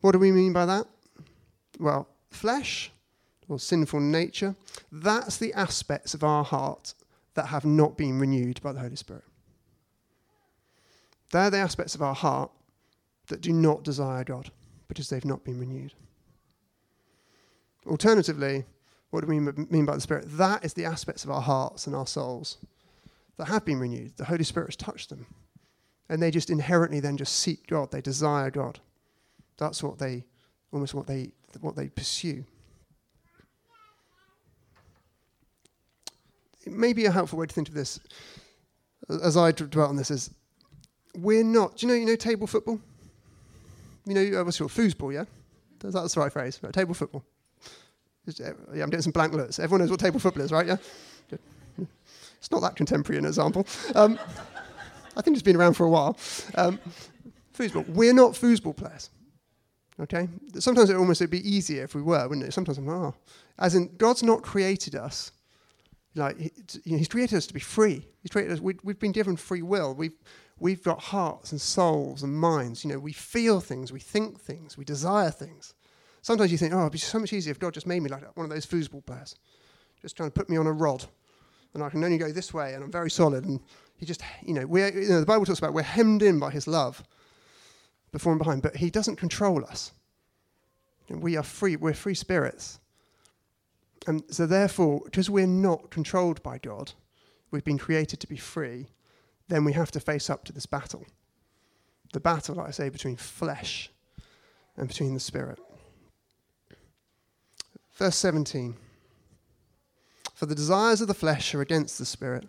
What 0.00 0.12
do 0.12 0.18
we 0.18 0.32
mean 0.32 0.52
by 0.52 0.66
that? 0.66 0.86
Well, 1.78 2.08
flesh 2.30 2.90
or 3.48 3.58
sinful 3.58 4.00
nature, 4.00 4.54
that's 4.90 5.36
the 5.38 5.52
aspects 5.54 6.14
of 6.14 6.24
our 6.24 6.44
heart 6.44 6.94
that 7.34 7.46
have 7.46 7.64
not 7.64 7.96
been 7.96 8.18
renewed 8.18 8.60
by 8.62 8.72
the 8.72 8.80
Holy 8.80 8.96
Spirit. 8.96 9.24
They're 11.30 11.50
the 11.50 11.58
aspects 11.58 11.94
of 11.94 12.02
our 12.02 12.14
heart 12.14 12.50
that 13.28 13.40
do 13.40 13.52
not 13.52 13.84
desire 13.84 14.24
God 14.24 14.50
because 14.88 15.08
they've 15.08 15.24
not 15.24 15.44
been 15.44 15.58
renewed. 15.58 15.92
Alternatively, 17.86 18.64
what 19.10 19.20
do 19.20 19.26
we 19.26 19.40
mean 19.40 19.86
by 19.86 19.94
the 19.94 20.00
Spirit? 20.00 20.24
That 20.36 20.64
is 20.64 20.74
the 20.74 20.84
aspects 20.84 21.24
of 21.24 21.30
our 21.30 21.40
hearts 21.40 21.86
and 21.86 21.94
our 21.94 22.06
souls 22.06 22.58
that 23.36 23.46
have 23.46 23.64
been 23.64 23.78
renewed. 23.78 24.16
The 24.16 24.24
Holy 24.24 24.44
Spirit 24.44 24.68
has 24.68 24.76
touched 24.76 25.10
them. 25.10 25.26
And 26.08 26.22
they 26.22 26.30
just 26.30 26.50
inherently 26.50 27.00
then 27.00 27.16
just 27.16 27.36
seek 27.36 27.66
God. 27.66 27.90
They 27.90 28.00
desire 28.00 28.50
God. 28.50 28.78
That's 29.58 29.82
what 29.82 29.98
they, 29.98 30.24
almost 30.72 30.94
what 30.94 31.06
they, 31.06 31.32
what 31.60 31.76
they 31.76 31.88
pursue. 31.88 32.44
It 36.64 36.72
may 36.72 36.92
be 36.92 37.06
a 37.06 37.10
helpful 37.10 37.38
way 37.38 37.46
to 37.46 37.54
think 37.54 37.68
of 37.68 37.74
this, 37.74 38.00
as 39.22 39.36
I 39.36 39.52
dwelt 39.52 39.90
on 39.90 39.96
this, 39.96 40.10
is 40.10 40.30
we're 41.16 41.44
not, 41.44 41.76
do 41.76 41.86
you 41.86 41.92
know, 41.92 41.98
you 41.98 42.06
know 42.06 42.16
table 42.16 42.46
football? 42.46 42.80
You 44.04 44.14
know, 44.14 44.44
what's 44.44 44.58
your 44.58 44.68
foosball, 44.68 45.12
yeah? 45.12 45.24
That's 45.80 46.14
the 46.14 46.20
right 46.20 46.32
phrase, 46.32 46.60
right? 46.62 46.72
Table 46.72 46.94
football. 46.94 47.24
Uh, 48.28 48.52
yeah, 48.74 48.82
I'm 48.82 48.90
doing 48.90 49.02
some 49.02 49.12
blank 49.12 49.32
looks. 49.32 49.58
Everyone 49.58 49.80
knows 49.80 49.90
what 49.90 50.00
table 50.00 50.18
football 50.18 50.42
is, 50.42 50.52
right? 50.52 50.66
Yeah? 50.66 50.76
Good. 51.30 51.38
It's 52.38 52.50
not 52.50 52.60
that 52.60 52.76
contemporary 52.76 53.18
an 53.18 53.24
example. 53.24 53.66
Um, 53.94 54.18
I 55.16 55.22
think 55.22 55.36
it's 55.36 55.42
been 55.42 55.56
around 55.56 55.74
for 55.74 55.86
a 55.86 55.90
while. 55.90 56.16
Um, 56.54 56.78
foosball. 57.56 57.88
We're 57.88 58.12
not 58.12 58.32
foosball 58.32 58.76
players. 58.76 59.10
Okay? 59.98 60.28
Sometimes 60.58 60.90
it 60.90 60.96
almost 60.96 61.20
would 61.20 61.30
be 61.30 61.48
easier 61.48 61.84
if 61.84 61.94
we 61.94 62.02
were, 62.02 62.28
wouldn't 62.28 62.46
it? 62.46 62.52
Sometimes 62.52 62.78
I'm 62.78 62.86
like, 62.86 62.96
oh. 62.96 63.14
As 63.58 63.74
in, 63.74 63.96
God's 63.96 64.22
not 64.22 64.42
created 64.42 64.94
us. 64.94 65.32
Like, 66.14 66.36
He's 66.84 67.08
created 67.08 67.36
us 67.36 67.46
to 67.46 67.54
be 67.54 67.60
free. 67.60 68.06
He's 68.22 68.30
created 68.30 68.52
us, 68.52 68.60
we, 68.60 68.76
we've 68.82 68.98
been 68.98 69.12
given 69.12 69.36
free 69.36 69.62
will. 69.62 69.94
We've, 69.94 70.12
we've 70.58 70.82
got 70.82 71.00
hearts 71.00 71.52
and 71.52 71.60
souls 71.60 72.22
and 72.22 72.34
minds. 72.34 72.84
You 72.84 72.92
know, 72.92 72.98
we 72.98 73.12
feel 73.12 73.60
things, 73.60 73.92
we 73.92 74.00
think 74.00 74.40
things, 74.40 74.76
we 74.76 74.84
desire 74.84 75.30
things. 75.30 75.74
Sometimes 76.26 76.50
you 76.50 76.58
think, 76.58 76.74
oh, 76.74 76.80
it'd 76.80 76.90
be 76.90 76.98
so 76.98 77.20
much 77.20 77.32
easier 77.32 77.52
if 77.52 77.60
God 77.60 77.72
just 77.72 77.86
made 77.86 78.02
me 78.02 78.10
like 78.10 78.36
one 78.36 78.42
of 78.42 78.50
those 78.50 78.66
foosball 78.66 79.06
players, 79.06 79.36
just 80.02 80.16
trying 80.16 80.28
to 80.28 80.34
put 80.34 80.50
me 80.50 80.56
on 80.56 80.66
a 80.66 80.72
rod, 80.72 81.04
and 81.72 81.84
I 81.84 81.88
can 81.88 82.02
only 82.02 82.18
go 82.18 82.32
this 82.32 82.52
way, 82.52 82.74
and 82.74 82.82
I'm 82.82 82.90
very 82.90 83.10
solid. 83.10 83.44
And 83.44 83.60
He 83.96 84.04
just, 84.04 84.22
you 84.42 84.52
know, 84.52 84.66
we 84.66 84.84
you 84.86 85.08
know, 85.08 85.20
the 85.20 85.24
Bible 85.24 85.46
talks 85.46 85.60
about 85.60 85.72
we're 85.72 85.82
hemmed 85.82 86.22
in 86.22 86.40
by 86.40 86.50
His 86.50 86.66
love, 86.66 87.04
before 88.10 88.32
and 88.32 88.40
behind, 88.40 88.62
but 88.62 88.74
He 88.74 88.90
doesn't 88.90 89.14
control 89.14 89.64
us. 89.64 89.92
And 91.08 91.22
we 91.22 91.36
are 91.36 91.44
free. 91.44 91.76
We're 91.76 91.94
free 91.94 92.16
spirits, 92.16 92.80
and 94.08 94.24
so 94.28 94.46
therefore, 94.46 95.02
because 95.04 95.30
we're 95.30 95.46
not 95.46 95.90
controlled 95.90 96.42
by 96.42 96.58
God, 96.58 96.92
we've 97.52 97.62
been 97.62 97.78
created 97.78 98.18
to 98.18 98.26
be 98.26 98.36
free. 98.36 98.88
Then 99.46 99.64
we 99.64 99.74
have 99.74 99.92
to 99.92 100.00
face 100.00 100.28
up 100.28 100.44
to 100.46 100.52
this 100.52 100.66
battle. 100.66 101.06
The 102.12 102.18
battle, 102.18 102.56
like 102.56 102.66
I 102.66 102.72
say, 102.72 102.88
between 102.88 103.14
flesh 103.14 103.92
and 104.76 104.88
between 104.88 105.14
the 105.14 105.20
spirit. 105.20 105.60
Verse 107.96 108.16
17 108.16 108.76
For 110.34 110.44
the 110.44 110.54
desires 110.54 111.00
of 111.00 111.08
the 111.08 111.14
flesh 111.14 111.54
are 111.54 111.62
against 111.62 111.98
the 111.98 112.04
spirit, 112.04 112.46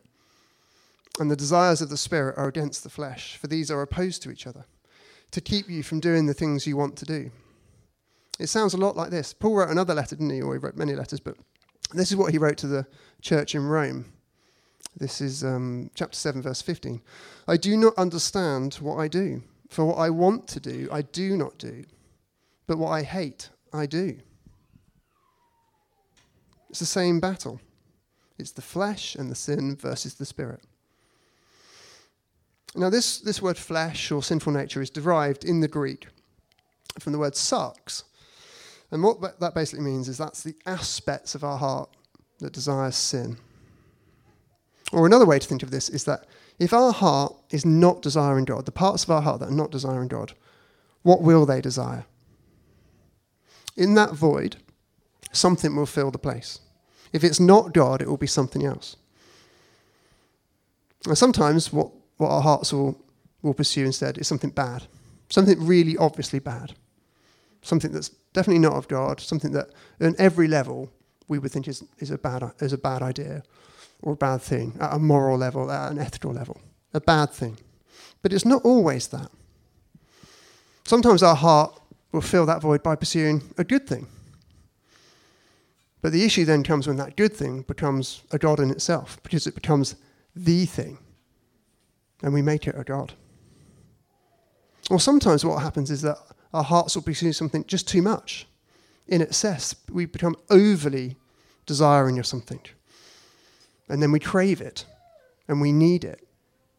and 1.19 1.31
the 1.31 1.37
desires 1.37 1.81
of 1.81 1.89
the 1.89 1.97
spirit 1.97 2.37
are 2.37 2.49
against 2.49 2.83
the 2.83 2.89
flesh, 2.89 3.37
for 3.37 3.47
these 3.47 3.71
are 3.71 3.81
opposed 3.81 4.21
to 4.23 4.29
each 4.29 4.45
other, 4.45 4.65
to 5.31 5.39
keep 5.39 5.69
you 5.69 5.83
from 5.83 6.01
doing 6.01 6.25
the 6.25 6.33
things 6.33 6.67
you 6.67 6.75
want 6.75 6.97
to 6.97 7.05
do. 7.05 7.31
It 8.39 8.47
sounds 8.47 8.73
a 8.73 8.77
lot 8.77 8.97
like 8.97 9.09
this. 9.09 9.33
Paul 9.33 9.55
wrote 9.55 9.69
another 9.69 9.93
letter, 9.93 10.15
didn't 10.15 10.29
he? 10.29 10.41
Or 10.41 10.53
he 10.53 10.59
wrote 10.59 10.75
many 10.75 10.93
letters, 10.93 11.21
but 11.21 11.37
this 11.93 12.11
is 12.11 12.17
what 12.17 12.31
he 12.33 12.37
wrote 12.37 12.57
to 12.57 12.67
the 12.67 12.85
church 13.21 13.55
in 13.55 13.65
Rome. 13.65 14.05
This 14.97 15.21
is 15.21 15.45
um, 15.45 15.89
chapter 15.95 16.17
7, 16.17 16.41
verse 16.41 16.61
15. 16.61 17.01
I 17.47 17.55
do 17.55 17.77
not 17.77 17.97
understand 17.97 18.75
what 18.75 18.97
I 18.97 19.07
do, 19.07 19.43
for 19.69 19.85
what 19.85 19.97
I 19.97 20.09
want 20.09 20.47
to 20.49 20.59
do, 20.59 20.89
I 20.91 21.03
do 21.03 21.37
not 21.37 21.57
do, 21.57 21.85
but 22.67 22.77
what 22.77 22.89
I 22.89 23.03
hate, 23.03 23.49
I 23.71 23.85
do. 23.85 24.17
It's 26.69 26.79
the 26.79 26.85
same 26.85 27.19
battle. 27.19 27.59
It's 28.37 28.51
the 28.51 28.61
flesh 28.61 29.15
and 29.15 29.31
the 29.31 29.35
sin 29.35 29.75
versus 29.75 30.15
the 30.15 30.25
spirit. 30.25 30.61
Now, 32.75 32.89
this, 32.89 33.19
this 33.19 33.41
word 33.41 33.57
flesh 33.57 34.11
or 34.11 34.21
sinful 34.21 34.53
nature 34.53 34.81
is 34.81 34.89
derived 34.89 35.43
in 35.43 35.61
the 35.61 35.67
Greek 35.67 36.07
from 36.99 37.13
the 37.13 37.19
word 37.19 37.33
sarx. 37.33 38.03
And 38.91 39.03
what 39.03 39.39
that 39.39 39.55
basically 39.55 39.83
means 39.83 40.07
is 40.07 40.17
that's 40.17 40.43
the 40.43 40.55
aspects 40.65 41.35
of 41.35 41.43
our 41.43 41.57
heart 41.57 41.89
that 42.39 42.53
desires 42.53 42.95
sin. 42.95 43.37
Or 44.91 45.05
another 45.05 45.25
way 45.25 45.39
to 45.39 45.47
think 45.47 45.63
of 45.63 45.71
this 45.71 45.89
is 45.89 46.05
that 46.05 46.25
if 46.59 46.73
our 46.73 46.93
heart 46.93 47.35
is 47.49 47.65
not 47.65 48.01
desiring 48.01 48.45
God, 48.45 48.65
the 48.65 48.71
parts 48.71 49.03
of 49.03 49.11
our 49.11 49.21
heart 49.21 49.39
that 49.39 49.49
are 49.49 49.55
not 49.55 49.71
desiring 49.71 50.07
God, 50.07 50.33
what 51.03 51.21
will 51.21 51.45
they 51.45 51.61
desire? 51.61 52.05
In 53.75 53.95
that 53.95 54.13
void, 54.13 54.57
something 55.31 55.75
will 55.75 55.85
fill 55.85 56.11
the 56.11 56.17
place. 56.17 56.59
If 57.13 57.23
it's 57.23 57.39
not 57.39 57.73
God, 57.73 58.01
it 58.01 58.09
will 58.09 58.17
be 58.17 58.27
something 58.27 58.65
else. 58.65 58.97
And 61.05 61.17
sometimes 61.17 61.71
what, 61.71 61.91
what 62.17 62.29
our 62.29 62.41
hearts 62.41 62.73
will, 62.73 62.99
will 63.41 63.53
pursue 63.53 63.85
instead 63.85 64.17
is 64.17 64.27
something 64.27 64.49
bad, 64.49 64.83
something 65.29 65.65
really 65.65 65.97
obviously 65.97 66.39
bad, 66.39 66.73
something 67.61 67.91
that's 67.91 68.09
definitely 68.33 68.59
not 68.59 68.73
of 68.73 68.87
God, 68.87 69.19
something 69.19 69.51
that 69.53 69.69
on 70.01 70.15
every 70.17 70.47
level 70.47 70.89
we 71.27 71.39
would 71.39 71.51
think 71.51 71.67
is, 71.67 71.83
is, 71.99 72.11
a, 72.11 72.17
bad, 72.17 72.43
is 72.59 72.73
a 72.73 72.77
bad 72.77 73.01
idea 73.01 73.43
or 74.01 74.13
a 74.13 74.17
bad 74.17 74.41
thing, 74.41 74.77
at 74.79 74.93
a 74.93 74.99
moral 74.99 75.37
level, 75.37 75.71
at 75.71 75.91
an 75.91 75.97
ethical 75.97 76.31
level, 76.31 76.59
a 76.93 77.01
bad 77.01 77.31
thing. 77.31 77.57
But 78.21 78.33
it's 78.33 78.45
not 78.45 78.63
always 78.63 79.07
that. 79.07 79.31
Sometimes 80.85 81.23
our 81.23 81.35
heart 81.35 81.79
will 82.11 82.21
fill 82.21 82.45
that 82.45 82.61
void 82.61 82.83
by 82.83 82.95
pursuing 82.95 83.41
a 83.57 83.63
good 83.63 83.87
thing. 83.87 84.07
But 86.01 86.11
the 86.11 86.23
issue 86.23 86.45
then 86.45 86.63
comes 86.63 86.87
when 86.87 86.97
that 86.97 87.17
good 87.17 87.33
thing 87.33 87.63
becomes 87.63 88.23
a 88.31 88.37
God 88.37 88.59
in 88.59 88.69
itself, 88.69 89.21
because 89.23 89.47
it 89.47 89.55
becomes 89.55 89.95
the 90.35 90.65
thing, 90.65 90.99
and 92.21 92.33
we 92.33 92.41
make 92.41 92.67
it 92.67 92.75
a 92.77 92.83
God. 92.83 93.13
Or 94.89 94.99
sometimes 94.99 95.43
what 95.43 95.61
happens 95.61 95.91
is 95.91 96.01
that 96.03 96.17
our 96.53 96.63
hearts 96.63 96.95
will 96.95 97.03
pursue 97.03 97.33
something 97.33 97.65
just 97.65 97.87
too 97.87 98.01
much. 98.01 98.47
In 99.07 99.21
excess, 99.21 99.75
we 99.91 100.05
become 100.05 100.35
overly 100.49 101.17
desiring 101.65 102.19
of 102.19 102.25
something. 102.25 102.61
And 103.89 104.01
then 104.01 104.11
we 104.11 104.19
crave 104.19 104.61
it, 104.61 104.85
and 105.47 105.59
we 105.59 105.71
need 105.71 106.03
it. 106.03 106.27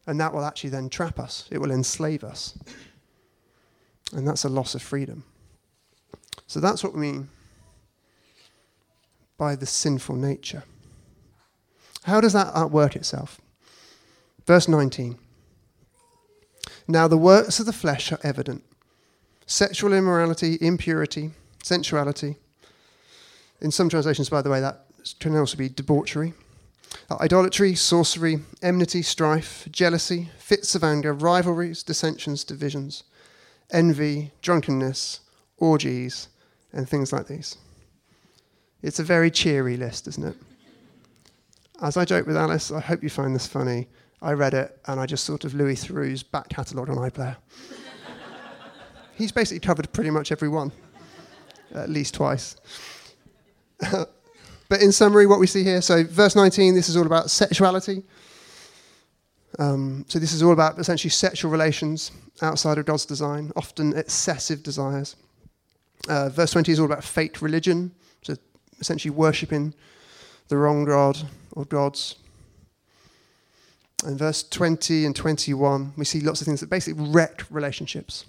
And 0.07 0.19
that 0.19 0.33
will 0.33 0.45
actually 0.45 0.71
then 0.71 0.89
trap 0.89 1.19
us, 1.19 1.47
it 1.51 1.59
will 1.59 1.71
enslave 1.71 2.23
us. 2.23 2.57
And 4.13 4.27
that's 4.27 4.43
a 4.43 4.49
loss 4.49 4.73
of 4.73 4.81
freedom. 4.81 5.23
So 6.47 6.59
that's 6.59 6.83
what 6.83 6.93
we 6.93 7.01
mean 7.01 7.29
by 9.39 9.55
the 9.55 9.65
sinful 9.65 10.15
nature. 10.15 10.63
How 12.03 12.21
does 12.21 12.33
that 12.33 12.51
outwork 12.53 12.95
itself? 12.95 13.41
Verse 14.45 14.67
19. 14.67 15.17
Now 16.87 17.07
the 17.07 17.17
works 17.17 17.59
of 17.59 17.65
the 17.65 17.73
flesh 17.73 18.11
are 18.11 18.19
evident 18.21 18.63
sexual 19.47 19.93
immorality, 19.93 20.59
impurity, 20.61 21.31
sensuality. 21.63 22.35
In 23.61 23.71
some 23.71 23.89
translations, 23.89 24.29
by 24.29 24.43
the 24.43 24.49
way, 24.49 24.61
that 24.61 24.85
can 25.19 25.35
also 25.35 25.57
be 25.57 25.69
debauchery. 25.69 26.33
Idolatry, 27.09 27.73
sorcery, 27.73 28.39
enmity, 28.61 29.01
strife, 29.01 29.67
jealousy, 29.71 30.29
fits 30.37 30.75
of 30.75 30.83
anger, 30.83 31.13
rivalries, 31.13 31.81
dissensions, 31.81 32.43
divisions, 32.43 33.03
envy, 33.71 34.31
drunkenness, 34.41 35.21
orgies, 35.57 36.27
and 36.71 36.87
things 36.87 37.11
like 37.11 37.27
these. 37.27 37.57
It's 38.81 38.99
a 38.99 39.03
very 39.03 39.29
cheery 39.29 39.75
list, 39.75 40.07
isn't 40.07 40.23
it? 40.23 40.35
As 41.81 41.97
I 41.97 42.05
joke 42.05 42.25
with 42.27 42.37
Alice, 42.37 42.71
I 42.71 42.79
hope 42.79 43.03
you 43.03 43.09
find 43.09 43.35
this 43.35 43.47
funny. 43.47 43.87
I 44.21 44.33
read 44.33 44.53
it 44.53 44.77
and 44.85 44.99
I 44.99 45.05
just 45.05 45.23
sort 45.23 45.45
of 45.45 45.53
Louis 45.53 45.75
Theroux's 45.75 46.23
back 46.23 46.49
catalogue 46.49 46.89
on 46.89 46.97
iPlayer. 46.97 47.37
He's 49.15 49.31
basically 49.31 49.59
covered 49.59 49.91
pretty 49.91 50.09
much 50.09 50.31
every 50.31 50.49
one, 50.49 50.71
at 51.73 51.89
least 51.89 52.15
twice. 52.15 52.55
but 53.91 54.81
in 54.81 54.91
summary, 54.91 55.25
what 55.25 55.39
we 55.39 55.47
see 55.47 55.63
here 55.63 55.81
so, 55.81 56.03
verse 56.03 56.35
19, 56.35 56.75
this 56.75 56.89
is 56.89 56.97
all 56.97 57.05
about 57.05 57.29
sexuality. 57.29 58.03
Um, 59.57 60.05
so, 60.07 60.19
this 60.19 60.31
is 60.31 60.43
all 60.43 60.53
about 60.53 60.79
essentially 60.79 61.09
sexual 61.09 61.51
relations 61.51 62.11
outside 62.41 62.77
of 62.77 62.85
God's 62.85 63.05
design, 63.05 63.51
often 63.55 63.97
excessive 63.97 64.63
desires. 64.63 65.15
Uh, 66.07 66.29
verse 66.29 66.51
20 66.51 66.71
is 66.71 66.79
all 66.79 66.85
about 66.85 67.03
fake 67.03 67.41
religion, 67.41 67.91
essentially 68.79 69.11
worshipping 69.11 69.73
the 70.47 70.57
wrong 70.57 70.85
God 70.85 71.19
or 71.51 71.65
gods. 71.65 72.15
In 74.05 74.17
verse 74.17 74.43
20 74.43 75.05
and 75.05 75.15
21, 75.15 75.93
we 75.97 76.05
see 76.05 76.21
lots 76.21 76.41
of 76.41 76.47
things 76.47 76.61
that 76.61 76.69
basically 76.69 77.03
wreck 77.09 77.43
relationships. 77.49 78.25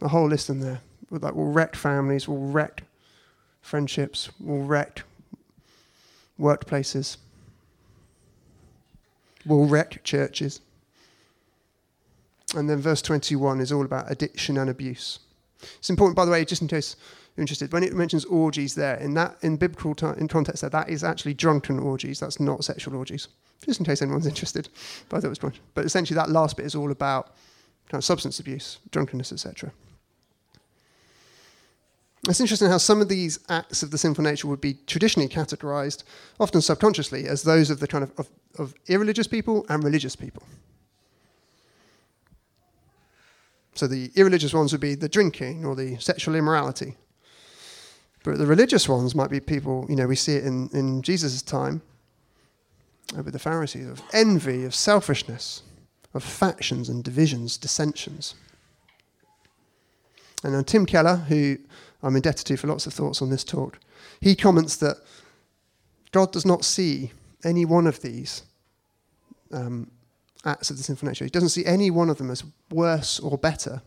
A 0.00 0.08
whole 0.08 0.28
list 0.28 0.50
in 0.50 0.60
there. 0.60 0.80
Like 1.10 1.34
will 1.34 1.50
wreck 1.50 1.74
families, 1.74 2.28
will 2.28 2.50
wreck 2.50 2.84
friendships, 3.62 4.28
will 4.38 4.62
wreck 4.62 5.02
workplaces, 6.38 7.16
will 9.46 9.66
wreck 9.66 10.04
churches. 10.04 10.60
And 12.54 12.68
then 12.68 12.78
verse 12.78 13.02
21 13.02 13.60
is 13.60 13.72
all 13.72 13.84
about 13.84 14.10
addiction 14.10 14.58
and 14.58 14.70
abuse. 14.70 15.18
It's 15.78 15.90
important, 15.90 16.16
by 16.16 16.24
the 16.24 16.30
way, 16.30 16.44
just 16.44 16.62
in 16.62 16.68
case 16.68 16.96
interested, 17.38 17.72
when 17.72 17.82
it 17.82 17.94
mentions 17.94 18.24
orgies 18.24 18.74
there, 18.74 18.96
in 18.96 19.14
that 19.14 19.36
in 19.42 19.56
biblical 19.56 19.94
t- 19.94 20.06
in 20.18 20.28
context 20.28 20.60
there, 20.62 20.70
that 20.70 20.88
is 20.88 21.04
actually 21.04 21.34
drunken 21.34 21.78
orgies. 21.78 22.20
That's 22.20 22.40
not 22.40 22.64
sexual 22.64 22.96
orgies. 22.96 23.28
Just 23.64 23.80
in 23.80 23.86
case 23.86 24.02
anyone's 24.02 24.26
interested. 24.26 24.68
But 25.08 25.16
I 25.16 25.20
thought 25.20 25.26
it 25.26 25.30
was 25.30 25.38
point. 25.38 25.60
But 25.74 25.84
essentially, 25.84 26.14
that 26.16 26.30
last 26.30 26.56
bit 26.56 26.66
is 26.66 26.74
all 26.74 26.90
about 26.90 27.34
kind 27.88 28.00
of 28.00 28.04
substance 28.04 28.38
abuse, 28.38 28.78
drunkenness, 28.90 29.32
etc. 29.32 29.72
It's 32.28 32.40
interesting 32.40 32.68
how 32.68 32.78
some 32.78 33.00
of 33.00 33.08
these 33.08 33.38
acts 33.48 33.82
of 33.82 33.90
the 33.90 33.98
sinful 33.98 34.24
nature 34.24 34.48
would 34.48 34.60
be 34.60 34.74
traditionally 34.86 35.28
categorized, 35.28 36.04
often 36.38 36.60
subconsciously, 36.60 37.26
as 37.26 37.42
those 37.42 37.70
of 37.70 37.80
the 37.80 37.86
kind 37.86 38.04
of, 38.04 38.12
of, 38.18 38.28
of 38.58 38.74
irreligious 38.88 39.26
people 39.26 39.64
and 39.68 39.82
religious 39.82 40.16
people. 40.16 40.42
So 43.74 43.86
the 43.86 44.10
irreligious 44.16 44.52
ones 44.52 44.72
would 44.72 44.80
be 44.80 44.96
the 44.96 45.08
drinking 45.08 45.64
or 45.64 45.76
the 45.76 45.96
sexual 45.98 46.34
immorality. 46.34 46.96
But 48.24 48.38
the 48.38 48.46
religious 48.46 48.88
ones 48.88 49.14
might 49.14 49.30
be 49.30 49.40
people, 49.40 49.86
you 49.88 49.96
know, 49.96 50.06
we 50.06 50.16
see 50.16 50.34
it 50.34 50.44
in, 50.44 50.68
in 50.72 51.02
Jesus' 51.02 51.40
time 51.42 51.82
uh, 53.16 53.22
with 53.22 53.32
the 53.32 53.38
Pharisees 53.38 53.88
of 53.88 54.02
envy, 54.12 54.64
of 54.64 54.74
selfishness, 54.74 55.62
of 56.14 56.24
factions 56.24 56.88
and 56.88 57.04
divisions, 57.04 57.56
dissensions. 57.56 58.34
And 60.44 60.54
then 60.54 60.64
Tim 60.64 60.86
Keller, 60.86 61.16
who 61.16 61.58
I'm 62.02 62.16
indebted 62.16 62.46
to 62.46 62.56
for 62.56 62.66
lots 62.66 62.86
of 62.86 62.94
thoughts 62.94 63.22
on 63.22 63.30
this 63.30 63.44
talk, 63.44 63.78
he 64.20 64.34
comments 64.34 64.76
that 64.76 64.96
God 66.12 66.32
does 66.32 66.46
not 66.46 66.64
see 66.64 67.12
any 67.44 67.64
one 67.64 67.86
of 67.86 68.00
these 68.00 68.42
um, 69.52 69.90
acts 70.44 70.70
of 70.70 70.76
the 70.76 70.82
sinful 70.82 71.08
nature. 71.08 71.24
He 71.24 71.30
doesn't 71.30 71.50
see 71.50 71.66
any 71.66 71.90
one 71.90 72.10
of 72.10 72.18
them 72.18 72.30
as 72.30 72.44
worse 72.70 73.20
or 73.20 73.36
better 73.38 73.82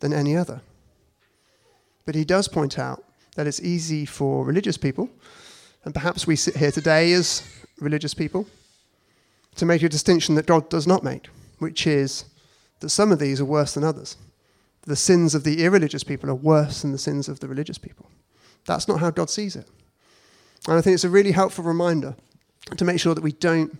than 0.00 0.12
any 0.12 0.36
other. 0.36 0.60
But 2.04 2.14
he 2.14 2.24
does 2.24 2.48
point 2.48 2.78
out 2.78 3.03
that 3.34 3.46
it's 3.46 3.60
easy 3.60 4.04
for 4.06 4.44
religious 4.44 4.76
people, 4.76 5.08
and 5.84 5.94
perhaps 5.94 6.26
we 6.26 6.36
sit 6.36 6.56
here 6.56 6.70
today 6.70 7.12
as 7.12 7.42
religious 7.80 8.14
people, 8.14 8.46
to 9.56 9.66
make 9.66 9.82
a 9.82 9.88
distinction 9.88 10.34
that 10.34 10.46
God 10.46 10.68
does 10.68 10.86
not 10.86 11.04
make, 11.04 11.28
which 11.58 11.86
is 11.86 12.24
that 12.80 12.90
some 12.90 13.12
of 13.12 13.18
these 13.18 13.40
are 13.40 13.44
worse 13.44 13.74
than 13.74 13.84
others. 13.84 14.16
The 14.82 14.96
sins 14.96 15.34
of 15.34 15.44
the 15.44 15.64
irreligious 15.64 16.04
people 16.04 16.28
are 16.28 16.34
worse 16.34 16.82
than 16.82 16.92
the 16.92 16.98
sins 16.98 17.28
of 17.28 17.40
the 17.40 17.48
religious 17.48 17.78
people. 17.78 18.10
That's 18.66 18.88
not 18.88 19.00
how 19.00 19.10
God 19.10 19.30
sees 19.30 19.56
it. 19.56 19.68
And 20.66 20.76
I 20.76 20.80
think 20.80 20.94
it's 20.94 21.04
a 21.04 21.10
really 21.10 21.32
helpful 21.32 21.64
reminder 21.64 22.16
to 22.76 22.84
make 22.84 23.00
sure 23.00 23.14
that 23.14 23.24
we 23.24 23.32
don't 23.32 23.78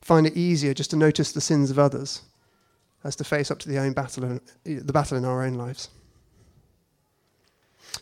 find 0.00 0.26
it 0.26 0.36
easier 0.36 0.72
just 0.72 0.90
to 0.90 0.96
notice 0.96 1.32
the 1.32 1.40
sins 1.40 1.70
of 1.70 1.78
others 1.78 2.22
as 3.04 3.16
to 3.16 3.24
face 3.24 3.50
up 3.50 3.58
to 3.60 3.68
the 3.68 3.78
own 3.78 3.92
battle, 3.92 4.40
the 4.64 4.92
battle 4.92 5.16
in 5.16 5.24
our 5.24 5.42
own 5.42 5.54
lives. 5.54 5.88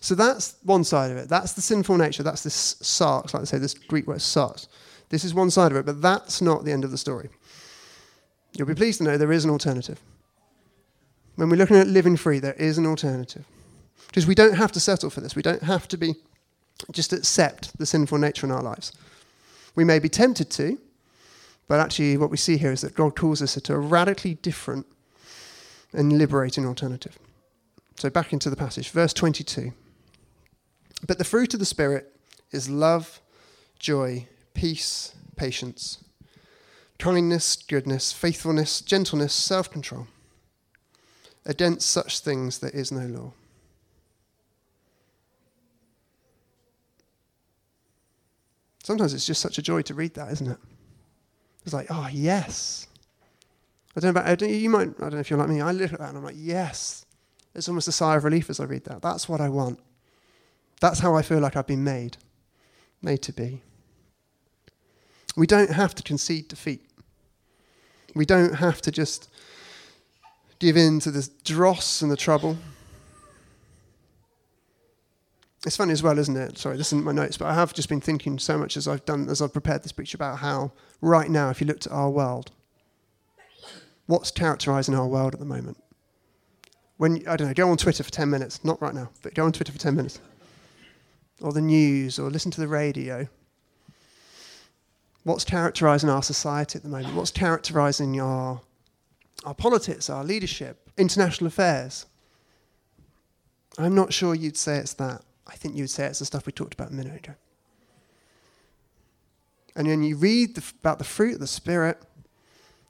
So 0.00 0.14
that's 0.14 0.56
one 0.62 0.84
side 0.84 1.10
of 1.10 1.16
it. 1.16 1.28
That's 1.28 1.52
the 1.52 1.62
sinful 1.62 1.96
nature. 1.96 2.22
That's 2.22 2.42
this 2.42 2.74
sarx, 2.82 3.32
like 3.32 3.42
I 3.42 3.44
say, 3.44 3.58
this 3.58 3.74
Greek 3.74 4.06
word 4.06 4.18
sarx. 4.18 4.66
This 5.08 5.24
is 5.24 5.34
one 5.34 5.50
side 5.50 5.70
of 5.70 5.78
it, 5.78 5.86
but 5.86 6.02
that's 6.02 6.42
not 6.42 6.64
the 6.64 6.72
end 6.72 6.84
of 6.84 6.90
the 6.90 6.98
story. 6.98 7.28
You'll 8.56 8.68
be 8.68 8.74
pleased 8.74 8.98
to 8.98 9.04
know 9.04 9.16
there 9.16 9.32
is 9.32 9.44
an 9.44 9.50
alternative. 9.50 10.00
When 11.36 11.48
we're 11.48 11.56
looking 11.56 11.76
at 11.76 11.86
living 11.86 12.16
free, 12.16 12.38
there 12.38 12.54
is 12.54 12.78
an 12.78 12.86
alternative. 12.86 13.44
Because 14.06 14.26
we 14.26 14.34
don't 14.34 14.56
have 14.56 14.72
to 14.72 14.80
settle 14.80 15.10
for 15.10 15.20
this. 15.20 15.34
We 15.34 15.42
don't 15.42 15.62
have 15.62 15.88
to 15.88 15.96
be 15.96 16.14
just 16.92 17.12
accept 17.12 17.76
the 17.78 17.86
sinful 17.86 18.18
nature 18.18 18.46
in 18.46 18.52
our 18.52 18.62
lives. 18.62 18.92
We 19.74 19.84
may 19.84 19.98
be 19.98 20.08
tempted 20.08 20.50
to, 20.50 20.78
but 21.66 21.80
actually, 21.80 22.16
what 22.16 22.30
we 22.30 22.36
see 22.36 22.58
here 22.58 22.72
is 22.72 22.82
that 22.82 22.94
God 22.94 23.16
calls 23.16 23.40
us 23.40 23.54
to 23.54 23.74
a 23.74 23.78
radically 23.78 24.34
different 24.34 24.86
and 25.92 26.18
liberating 26.18 26.66
alternative. 26.66 27.18
So, 27.96 28.10
back 28.10 28.32
into 28.32 28.50
the 28.50 28.56
passage, 28.56 28.90
verse 28.90 29.12
22. 29.12 29.72
But 31.06 31.18
the 31.18 31.24
fruit 31.24 31.54
of 31.54 31.60
the 31.60 31.66
Spirit 31.66 32.14
is 32.50 32.70
love, 32.70 33.20
joy, 33.78 34.26
peace, 34.54 35.14
patience, 35.36 36.02
kindness, 36.98 37.56
goodness, 37.56 38.12
faithfulness, 38.12 38.80
gentleness, 38.80 39.32
self 39.32 39.70
control. 39.70 40.06
Against 41.46 41.90
such 41.90 42.20
things 42.20 42.58
there 42.58 42.70
is 42.70 42.90
no 42.90 43.06
law. 43.06 43.32
Sometimes 48.82 49.14
it's 49.14 49.26
just 49.26 49.40
such 49.40 49.58
a 49.58 49.62
joy 49.62 49.82
to 49.82 49.94
read 49.94 50.14
that, 50.14 50.30
isn't 50.30 50.46
it? 50.46 50.58
It's 51.64 51.72
like, 51.72 51.86
oh, 51.88 52.08
yes. 52.12 52.86
I 53.96 54.00
don't 54.00 54.14
know 54.14 54.20
about, 54.20 54.42
you 54.42 54.68
might, 54.68 54.88
I 54.98 55.00
don't 55.00 55.14
know 55.14 55.18
if 55.20 55.30
you're 55.30 55.38
like 55.38 55.48
me, 55.48 55.60
I 55.60 55.72
look 55.72 55.92
at 55.92 55.98
that 56.00 56.08
and 56.10 56.18
I'm 56.18 56.24
like, 56.24 56.34
yes. 56.36 57.06
It's 57.54 57.68
almost 57.68 57.88
a 57.88 57.92
sigh 57.92 58.16
of 58.16 58.24
relief 58.24 58.50
as 58.50 58.60
I 58.60 58.64
read 58.64 58.84
that. 58.84 59.00
That's 59.00 59.28
what 59.28 59.40
I 59.40 59.48
want. 59.48 59.78
That's 60.80 61.00
how 61.00 61.14
I 61.14 61.22
feel 61.22 61.38
like 61.38 61.56
I've 61.56 61.66
been 61.66 61.84
made, 61.84 62.16
made 63.02 63.22
to 63.22 63.32
be. 63.32 63.62
We 65.36 65.46
don't 65.46 65.70
have 65.70 65.94
to 65.96 66.02
concede 66.02 66.48
defeat. 66.48 66.82
We 68.14 68.24
don't 68.24 68.54
have 68.56 68.80
to 68.82 68.92
just 68.92 69.28
give 70.58 70.76
in 70.76 71.00
to 71.00 71.10
the 71.10 71.28
dross 71.44 72.02
and 72.02 72.10
the 72.10 72.16
trouble. 72.16 72.56
It's 75.66 75.76
funny 75.76 75.92
as 75.92 76.02
well, 76.02 76.18
isn't 76.18 76.36
it? 76.36 76.58
Sorry, 76.58 76.76
this 76.76 76.88
isn't 76.88 77.04
my 77.04 77.12
notes, 77.12 77.38
but 77.38 77.46
I 77.46 77.54
have 77.54 77.72
just 77.72 77.88
been 77.88 78.00
thinking 78.00 78.38
so 78.38 78.58
much 78.58 78.76
as 78.76 78.86
I've 78.86 79.04
done, 79.06 79.28
as 79.28 79.40
I've 79.40 79.52
prepared 79.52 79.82
this 79.82 79.90
speech 79.90 80.14
about 80.14 80.38
how 80.38 80.72
right 81.00 81.30
now, 81.30 81.48
if 81.50 81.60
you 81.60 81.66
looked 81.66 81.86
at 81.86 81.92
our 81.92 82.10
world, 82.10 82.50
what's 84.06 84.30
characterizing 84.30 84.94
our 84.94 85.06
world 85.06 85.32
at 85.32 85.40
the 85.40 85.46
moment? 85.46 85.82
When, 86.98 87.26
I 87.26 87.36
don't 87.36 87.48
know, 87.48 87.54
go 87.54 87.70
on 87.70 87.78
Twitter 87.78 88.04
for 88.04 88.10
10 88.10 88.28
minutes, 88.28 88.62
not 88.62 88.80
right 88.80 88.94
now, 88.94 89.10
but 89.22 89.34
go 89.34 89.44
on 89.46 89.52
Twitter 89.52 89.72
for 89.72 89.78
10 89.78 89.96
minutes. 89.96 90.20
Or 91.40 91.52
the 91.52 91.60
news, 91.60 92.18
or 92.18 92.30
listen 92.30 92.50
to 92.52 92.60
the 92.60 92.68
radio. 92.68 93.28
What's 95.24 95.44
characterizing 95.44 96.10
our 96.10 96.22
society 96.22 96.76
at 96.76 96.82
the 96.82 96.88
moment? 96.88 97.14
What's 97.14 97.30
characterizing 97.30 98.20
our, 98.20 98.60
our 99.44 99.54
politics, 99.54 100.10
our 100.10 100.22
leadership, 100.22 100.90
international 100.96 101.48
affairs? 101.48 102.06
I'm 103.78 103.94
not 103.94 104.12
sure 104.12 104.34
you'd 104.34 104.56
say 104.56 104.76
it's 104.76 104.94
that. 104.94 105.22
I 105.46 105.56
think 105.56 105.76
you'd 105.76 105.90
say 105.90 106.06
it's 106.06 106.20
the 106.20 106.24
stuff 106.24 106.46
we 106.46 106.52
talked 106.52 106.74
about 106.74 106.90
a 106.90 106.94
minute 106.94 107.16
ago. 107.16 107.34
And 109.76 109.88
when 109.88 110.02
you 110.02 110.16
read 110.16 110.54
the, 110.54 110.62
about 110.80 110.98
the 110.98 111.04
fruit 111.04 111.34
of 111.34 111.40
the 111.40 111.46
Spirit, 111.46 112.00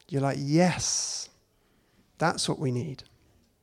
you're 0.09 0.21
like, 0.21 0.37
yes, 0.39 1.29
that's 2.19 2.49
what 2.49 2.59
we 2.59 2.71
need. 2.71 3.05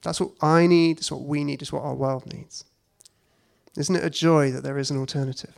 That's 0.01 0.19
what 0.19 0.31
I 0.41 0.65
need. 0.65 0.97
It's 0.97 1.11
what 1.11 1.21
we 1.21 1.43
need. 1.43 1.61
It's 1.61 1.71
what 1.71 1.83
our 1.83 1.93
world 1.93 2.33
needs. 2.33 2.65
Isn't 3.77 3.95
it 3.95 4.03
a 4.03 4.09
joy 4.09 4.51
that 4.51 4.63
there 4.63 4.77
is 4.77 4.91
an 4.91 4.97
alternative? 4.97 5.53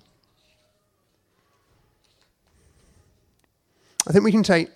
I 4.07 4.11
think 4.11 4.23
we 4.23 4.31
can 4.31 4.43
take 4.43 4.69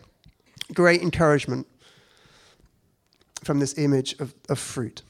great 0.74 1.02
encouragement 1.02 1.68
from 3.44 3.60
this 3.60 3.78
image 3.78 4.14
of, 4.20 4.34
of 4.50 4.58
fruit. 4.58 5.04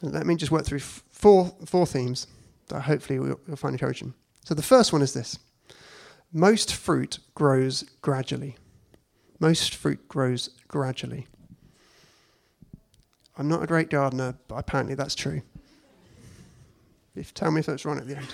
Let 0.00 0.26
me 0.26 0.36
just 0.36 0.52
work 0.52 0.64
through 0.64 0.80
four, 0.80 1.52
four 1.66 1.86
themes 1.86 2.26
that 2.68 2.82
hopefully 2.82 3.16
you'll 3.16 3.56
find 3.56 3.74
encouraging. 3.74 4.14
So 4.44 4.54
the 4.54 4.62
first 4.62 4.92
one 4.92 5.02
is 5.02 5.12
this 5.12 5.38
most 6.32 6.74
fruit 6.74 7.18
grows 7.34 7.84
gradually. 8.02 8.56
Most 9.40 9.74
fruit 9.74 10.08
grows 10.08 10.50
gradually. 10.68 11.26
I'm 13.36 13.48
not 13.48 13.62
a 13.62 13.66
great 13.66 13.88
gardener, 13.88 14.34
but 14.48 14.56
apparently 14.56 14.94
that's 14.94 15.14
true. 15.14 15.42
If, 17.18 17.34
tell 17.34 17.50
me 17.50 17.60
if 17.60 17.66
that's 17.66 17.84
wrong 17.84 17.98
at 17.98 18.06
the 18.06 18.16
end. 18.16 18.28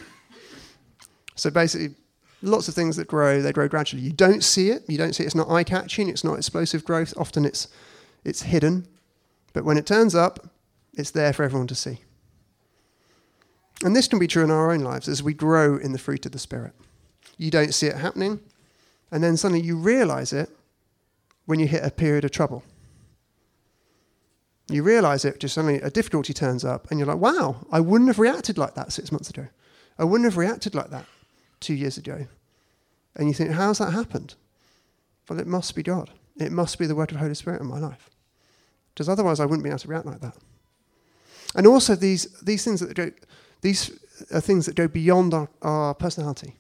So 1.37 1.51
basically, 1.51 1.95
lots 2.43 2.69
of 2.69 2.75
things 2.75 2.97
that 2.97 3.09
grow, 3.09 3.43
they 3.43 3.53
grow 3.53 3.69
gradually. 3.69 4.03
You 4.03 4.13
don't 4.13 4.45
see 4.45 4.71
it. 4.71 4.85
You 4.89 4.99
don't 4.99 5.15
see 5.15 5.25
it. 5.25 5.27
It's 5.27 5.35
not 5.35 5.51
eye 5.51 5.65
catching. 5.65 6.09
It's 6.09 6.25
not 6.25 6.39
explosive 6.39 6.85
growth. 6.85 7.15
Often 7.17 7.45
it's, 7.45 7.69
it's 8.25 8.43
hidden. 8.43 8.87
But 9.53 9.65
when 9.65 9.79
it 9.79 9.87
turns 9.87 10.15
up, 10.15 10.51
it's 10.95 11.11
there 11.11 11.33
for 11.33 11.43
everyone 11.43 11.67
to 11.69 11.75
see. 11.75 11.99
And 13.83 13.95
this 13.95 14.09
can 14.09 14.19
be 14.19 14.27
true 14.27 14.45
in 14.45 14.51
our 14.51 14.73
own 14.73 14.81
lives 14.81 15.09
as 15.09 15.23
we 15.23 15.35
grow 15.35 15.77
in 15.77 15.93
the 15.93 15.99
fruit 15.99 16.25
of 16.27 16.33
the 16.33 16.39
Spirit. 16.39 16.73
You 17.37 17.51
don't 17.51 17.75
see 17.75 17.87
it 17.87 17.97
happening, 17.97 18.41
and 19.11 19.23
then 19.23 19.37
suddenly 19.37 19.61
you 19.61 19.77
realize 19.77 20.33
it 20.33 20.49
when 21.47 21.59
you 21.59 21.67
hit 21.67 21.85
a 21.85 21.91
period 21.91 22.25
of 22.25 22.31
trouble. 22.31 22.63
You 24.69 24.83
realize 24.83 25.25
it, 25.25 25.41
just 25.41 25.55
suddenly 25.55 25.81
a 25.81 25.91
difficulty 25.91 26.33
turns 26.33 26.65
up, 26.65 26.91
and 26.91 26.99
you're 26.99 27.07
like, 27.07 27.19
wow, 27.19 27.67
I 27.71 27.81
wouldn't 27.81 28.09
have 28.09 28.19
reacted 28.19 28.57
like 28.57 28.75
that 28.75 28.93
six 28.93 29.13
months 29.13 29.29
ago. 29.29 29.47
I 29.99 30.05
wouldn't 30.05 30.25
have 30.25 30.39
reacted 30.39 30.75
like 30.75 30.91
that 30.91 31.07
two 31.61 31.75
years 31.75 31.99
ago. 31.99 32.27
And 33.15 33.29
you 33.29 33.35
think, 33.35 33.51
how's 33.51 33.79
that 33.79 33.93
happened? 33.93 34.35
Well, 35.29 35.39
it 35.39 35.47
must 35.47 35.75
be 35.75 35.83
God. 35.83 36.11
It 36.37 36.51
must 36.51 36.79
be 36.79 36.87
the 36.87 36.95
work 36.95 37.11
of 37.11 37.17
the 37.17 37.23
Holy 37.23 37.35
Spirit 37.35 37.61
in 37.61 37.67
my 37.67 37.79
life. 37.79 38.11
Because 38.93 39.09
otherwise, 39.09 39.39
I 39.39 39.45
wouldn't 39.45 39.65
be 39.65 39.71
able 39.71 39.79
to 39.81 39.89
react 39.89 40.07
like 40.07 40.21
that. 40.21 40.37
And 41.55 41.67
also, 41.67 41.95
these, 41.95 42.41
these 42.41 42.65
things 42.65 42.81
that 42.81 42.95
go, 42.95 43.11
these 43.61 43.91
are 44.33 44.41
things 44.41 44.67
that 44.67 44.75
go 44.75 44.89
beyond 44.89 45.35
our, 45.35 45.49
our 45.63 45.95
personality. 45.95 46.57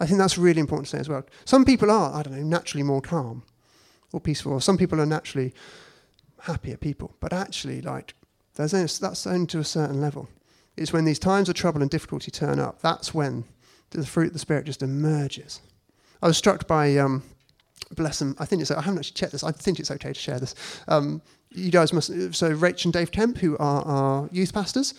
I 0.00 0.06
think 0.06 0.18
that's 0.18 0.38
really 0.38 0.60
important 0.60 0.86
to 0.86 0.96
say 0.96 1.00
as 1.00 1.08
well. 1.08 1.24
Some 1.44 1.64
people 1.64 1.90
are, 1.90 2.14
I 2.14 2.22
don't 2.22 2.34
know, 2.36 2.42
naturally 2.42 2.82
more 2.84 3.00
calm. 3.02 3.42
or 4.12 4.20
peaceful. 4.20 4.52
Or 4.52 4.60
some 4.60 4.78
people 4.78 5.00
are 5.00 5.06
naturally 5.06 5.54
happier 6.42 6.76
people, 6.76 7.14
but 7.20 7.32
actually, 7.32 7.80
like, 7.80 8.14
there's 8.54 8.74
only, 8.74 8.88
that's 9.00 9.26
only 9.26 9.46
to 9.48 9.58
a 9.58 9.64
certain 9.64 10.00
level. 10.00 10.28
It's 10.76 10.92
when 10.92 11.04
these 11.04 11.18
times 11.18 11.48
of 11.48 11.54
trouble 11.54 11.82
and 11.82 11.90
difficulty 11.90 12.30
turn 12.30 12.58
up, 12.58 12.80
that's 12.80 13.12
when 13.12 13.44
the 13.90 14.06
fruit 14.06 14.28
of 14.28 14.32
the 14.32 14.38
Spirit 14.38 14.66
just 14.66 14.82
emerges. 14.82 15.60
I 16.22 16.26
was 16.26 16.36
struck 16.36 16.66
by, 16.66 16.96
um, 16.96 17.22
bless 17.92 18.18
them, 18.18 18.36
I 18.38 18.44
think 18.44 18.62
it's, 18.62 18.70
I 18.70 18.80
haven't 18.80 18.98
actually 18.98 19.14
checked 19.14 19.32
this, 19.32 19.44
I 19.44 19.52
think 19.52 19.80
it's 19.80 19.90
okay 19.90 20.12
to 20.12 20.18
share 20.18 20.38
this. 20.38 20.54
Um, 20.88 21.22
you 21.50 21.70
guys 21.70 21.92
must, 21.92 22.08
so 22.08 22.54
Rach 22.54 22.84
and 22.84 22.92
Dave 22.92 23.10
Kemp, 23.10 23.38
who 23.38 23.56
are 23.58 23.82
our 23.82 24.28
youth 24.32 24.52
pastors, 24.52 24.94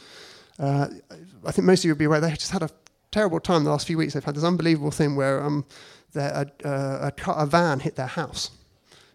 uh, 0.60 0.88
I 1.46 1.52
think 1.52 1.66
most 1.66 1.80
of 1.80 1.86
you 1.86 1.92
will 1.92 2.00
be 2.00 2.06
aware 2.06 2.20
they 2.20 2.32
just 2.32 2.52
had 2.52 2.64
a 2.64 2.70
terrible 3.12 3.40
time 3.40 3.64
the 3.64 3.70
last 3.70 3.88
few 3.88 3.98
weeks. 3.98 4.14
They've 4.14 4.24
had 4.24 4.36
this 4.36 4.44
unbelievable 4.44 4.92
thing 4.92 5.16
where 5.16 5.42
um, 5.44 5.66
a, 6.16 6.48
a, 6.64 6.70
a, 6.70 7.14
a, 7.28 7.46
van 7.46 7.80
hit 7.80 7.96
their 7.96 8.08
house, 8.08 8.52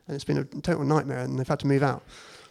and 0.07 0.15
it's 0.15 0.25
been 0.25 0.39
a 0.39 0.45
total 0.45 0.85
nightmare, 0.85 1.19
and 1.19 1.39
they've 1.39 1.49
had 1.49 1.61
to 1.61 1.67
move 1.67 1.83
out. 1.83 2.03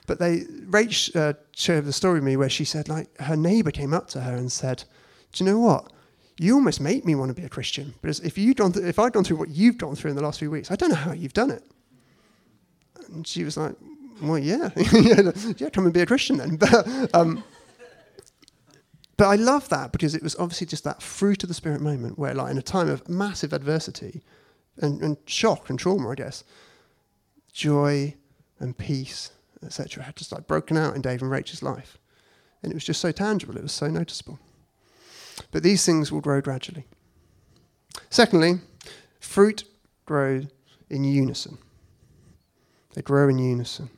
But 0.05 0.19
they, 0.19 0.41
Rach 0.41 1.15
uh, 1.15 1.33
shared 1.53 1.85
the 1.85 1.93
story 1.93 2.15
with 2.15 2.23
me 2.23 2.35
where 2.35 2.49
she 2.49 2.65
said, 2.65 2.89
like, 2.89 3.15
her 3.21 3.37
neighbour 3.37 3.71
came 3.71 3.93
up 3.93 4.07
to 4.09 4.21
her 4.21 4.35
and 4.35 4.51
said, 4.51 4.83
"Do 5.31 5.43
you 5.43 5.51
know 5.51 5.59
what? 5.59 5.91
You 6.37 6.55
almost 6.55 6.81
make 6.81 7.05
me 7.05 7.15
want 7.15 7.29
to 7.29 7.39
be 7.39 7.45
a 7.45 7.49
Christian 7.49 7.93
because 8.01 8.19
if 8.19 8.37
you 8.37 8.53
th- 8.53 8.75
if 8.77 8.99
I'd 8.99 9.13
gone 9.13 9.23
through 9.23 9.37
what 9.37 9.49
you've 9.49 9.77
gone 9.77 9.95
through 9.95 10.09
in 10.09 10.15
the 10.15 10.23
last 10.23 10.39
few 10.39 10.51
weeks, 10.51 10.71
I 10.71 10.75
don't 10.75 10.89
know 10.89 10.95
how 10.95 11.13
you've 11.13 11.33
done 11.33 11.51
it." 11.51 11.63
And 13.07 13.25
she 13.25 13.43
was 13.43 13.55
like, 13.55 13.75
"Well, 14.21 14.39
yeah, 14.39 14.69
yeah, 15.57 15.69
come 15.69 15.85
and 15.85 15.93
be 15.93 16.01
a 16.01 16.05
Christian 16.05 16.37
then." 16.37 16.57
But, 16.57 17.15
um, 17.15 17.43
but 19.15 19.27
I 19.27 19.35
love 19.35 19.69
that 19.69 19.91
because 19.91 20.15
it 20.15 20.23
was 20.23 20.35
obviously 20.37 20.67
just 20.67 20.83
that 20.85 21.01
fruit 21.01 21.43
of 21.43 21.47
the 21.47 21.53
spirit 21.53 21.81
moment 21.81 22.17
where, 22.17 22.33
like, 22.33 22.51
in 22.51 22.57
a 22.57 22.63
time 22.63 22.89
of 22.89 23.07
massive 23.07 23.53
adversity 23.53 24.23
and, 24.81 25.01
and 25.01 25.17
shock 25.27 25.69
and 25.69 25.77
trauma, 25.77 26.09
I 26.09 26.15
guess, 26.15 26.43
joy 27.53 28.15
and 28.59 28.77
peace, 28.77 29.31
etc., 29.63 30.03
had 30.03 30.15
just 30.15 30.31
like 30.31 30.47
broken 30.47 30.75
out 30.75 30.95
in 30.95 31.01
Dave 31.01 31.21
and 31.21 31.31
Rachel's 31.31 31.63
life. 31.63 31.97
And 32.61 32.71
it 32.71 32.75
was 32.75 32.83
just 32.83 33.01
so 33.01 33.11
tangible, 33.11 33.55
it 33.55 33.63
was 33.63 33.71
so 33.71 33.87
noticeable. 33.87 34.39
But 35.51 35.63
these 35.63 35.85
things 35.85 36.11
will 36.11 36.21
grow 36.21 36.41
gradually. 36.41 36.85
Secondly, 38.09 38.55
fruit 39.19 39.63
grow 40.05 40.41
in 40.89 41.03
unison. 41.03 41.57
They 42.93 43.01
grow 43.01 43.29
in 43.29 43.39
unison. 43.39 43.89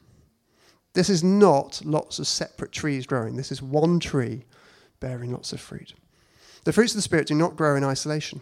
This 0.94 1.10
is 1.10 1.24
not 1.24 1.82
lots 1.84 2.20
of 2.20 2.28
separate 2.28 2.72
trees 2.72 3.06
growing. 3.06 3.36
This 3.36 3.52
is 3.52 3.62
one 3.62 4.00
tree 4.00 4.46
bearing 5.00 5.32
lots 5.32 5.52
of 5.52 5.60
fruit. 5.60 5.94
The 6.64 6.72
fruits 6.72 6.94
of 6.94 6.98
the 6.98 7.02
Spirit 7.02 7.28
do 7.28 7.36
not 7.36 7.58
grow 7.58 7.76
in 7.76 7.84
isolation. 7.84 8.42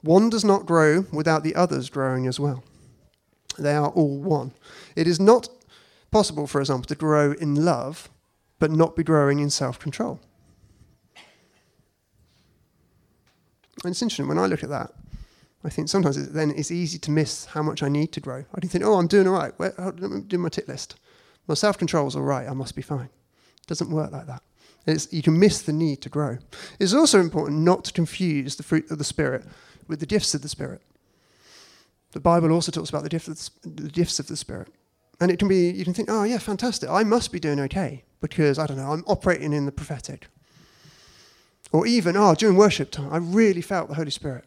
One 0.00 0.30
does 0.30 0.44
not 0.44 0.66
grow 0.66 1.04
without 1.12 1.44
the 1.44 1.54
others 1.54 1.90
growing 1.90 2.26
as 2.26 2.40
well. 2.40 2.64
They 3.58 3.74
are 3.74 3.88
all 3.90 4.18
one. 4.18 4.52
It 4.96 5.06
is 5.06 5.20
not 5.20 5.48
possible, 6.10 6.46
for 6.46 6.60
example, 6.60 6.86
to 6.86 6.94
grow 6.94 7.32
in 7.32 7.64
love 7.64 8.08
but 8.62 8.70
not 8.70 8.94
be 8.94 9.02
growing 9.02 9.40
in 9.40 9.50
self 9.50 9.80
control. 9.80 10.20
And 13.82 13.90
it's 13.90 14.00
interesting, 14.00 14.28
when 14.28 14.38
I 14.38 14.46
look 14.46 14.62
at 14.62 14.68
that, 14.68 14.92
I 15.64 15.68
think 15.68 15.88
sometimes 15.88 16.30
then 16.30 16.52
it's 16.52 16.70
easy 16.70 16.96
to 17.00 17.10
miss 17.10 17.46
how 17.46 17.64
much 17.64 17.82
I 17.82 17.88
need 17.88 18.12
to 18.12 18.20
grow. 18.20 18.44
I 18.54 18.60
can 18.60 18.68
think, 18.68 18.84
oh, 18.84 18.98
I'm 18.98 19.08
doing 19.08 19.26
all 19.26 19.34
right. 19.34 19.52
Where, 19.56 19.74
I'm 19.80 20.22
doing 20.28 20.42
my 20.42 20.48
tick 20.48 20.68
list. 20.68 20.94
My 21.48 21.54
self 21.54 21.76
control 21.76 22.06
is 22.06 22.14
all 22.14 22.22
right. 22.22 22.48
I 22.48 22.52
must 22.52 22.76
be 22.76 22.82
fine. 22.82 23.08
It 23.62 23.66
doesn't 23.66 23.90
work 23.90 24.12
like 24.12 24.28
that. 24.28 24.44
It's, 24.86 25.12
you 25.12 25.22
can 25.22 25.40
miss 25.40 25.62
the 25.62 25.72
need 25.72 26.00
to 26.02 26.08
grow. 26.08 26.38
It's 26.78 26.94
also 26.94 27.18
important 27.18 27.62
not 27.62 27.82
to 27.86 27.92
confuse 27.92 28.54
the 28.54 28.62
fruit 28.62 28.88
of 28.92 28.98
the 28.98 29.04
Spirit 29.04 29.44
with 29.88 29.98
the 29.98 30.06
gifts 30.06 30.34
of 30.34 30.42
the 30.42 30.48
Spirit. 30.48 30.82
The 32.12 32.20
Bible 32.20 32.52
also 32.52 32.70
talks 32.70 32.90
about 32.90 33.02
the, 33.02 33.50
the 33.64 33.88
gifts 33.88 34.18
of 34.18 34.26
the 34.26 34.36
Spirit. 34.36 34.68
And 35.20 35.30
it 35.30 35.38
can 35.38 35.48
be, 35.48 35.70
you 35.70 35.84
can 35.84 35.94
think, 35.94 36.10
oh, 36.10 36.24
yeah, 36.24 36.38
fantastic. 36.38 36.88
I 36.88 37.04
must 37.04 37.32
be 37.32 37.40
doing 37.40 37.60
okay 37.60 38.04
because, 38.20 38.58
I 38.58 38.66
don't 38.66 38.76
know, 38.76 38.92
I'm 38.92 39.04
operating 39.06 39.52
in 39.52 39.66
the 39.66 39.72
prophetic. 39.72 40.28
Or 41.72 41.86
even, 41.86 42.16
oh, 42.16 42.34
during 42.34 42.56
worship 42.56 42.90
time, 42.90 43.12
I 43.12 43.16
really 43.16 43.62
felt 43.62 43.88
the 43.88 43.94
Holy 43.94 44.10
Spirit. 44.10 44.44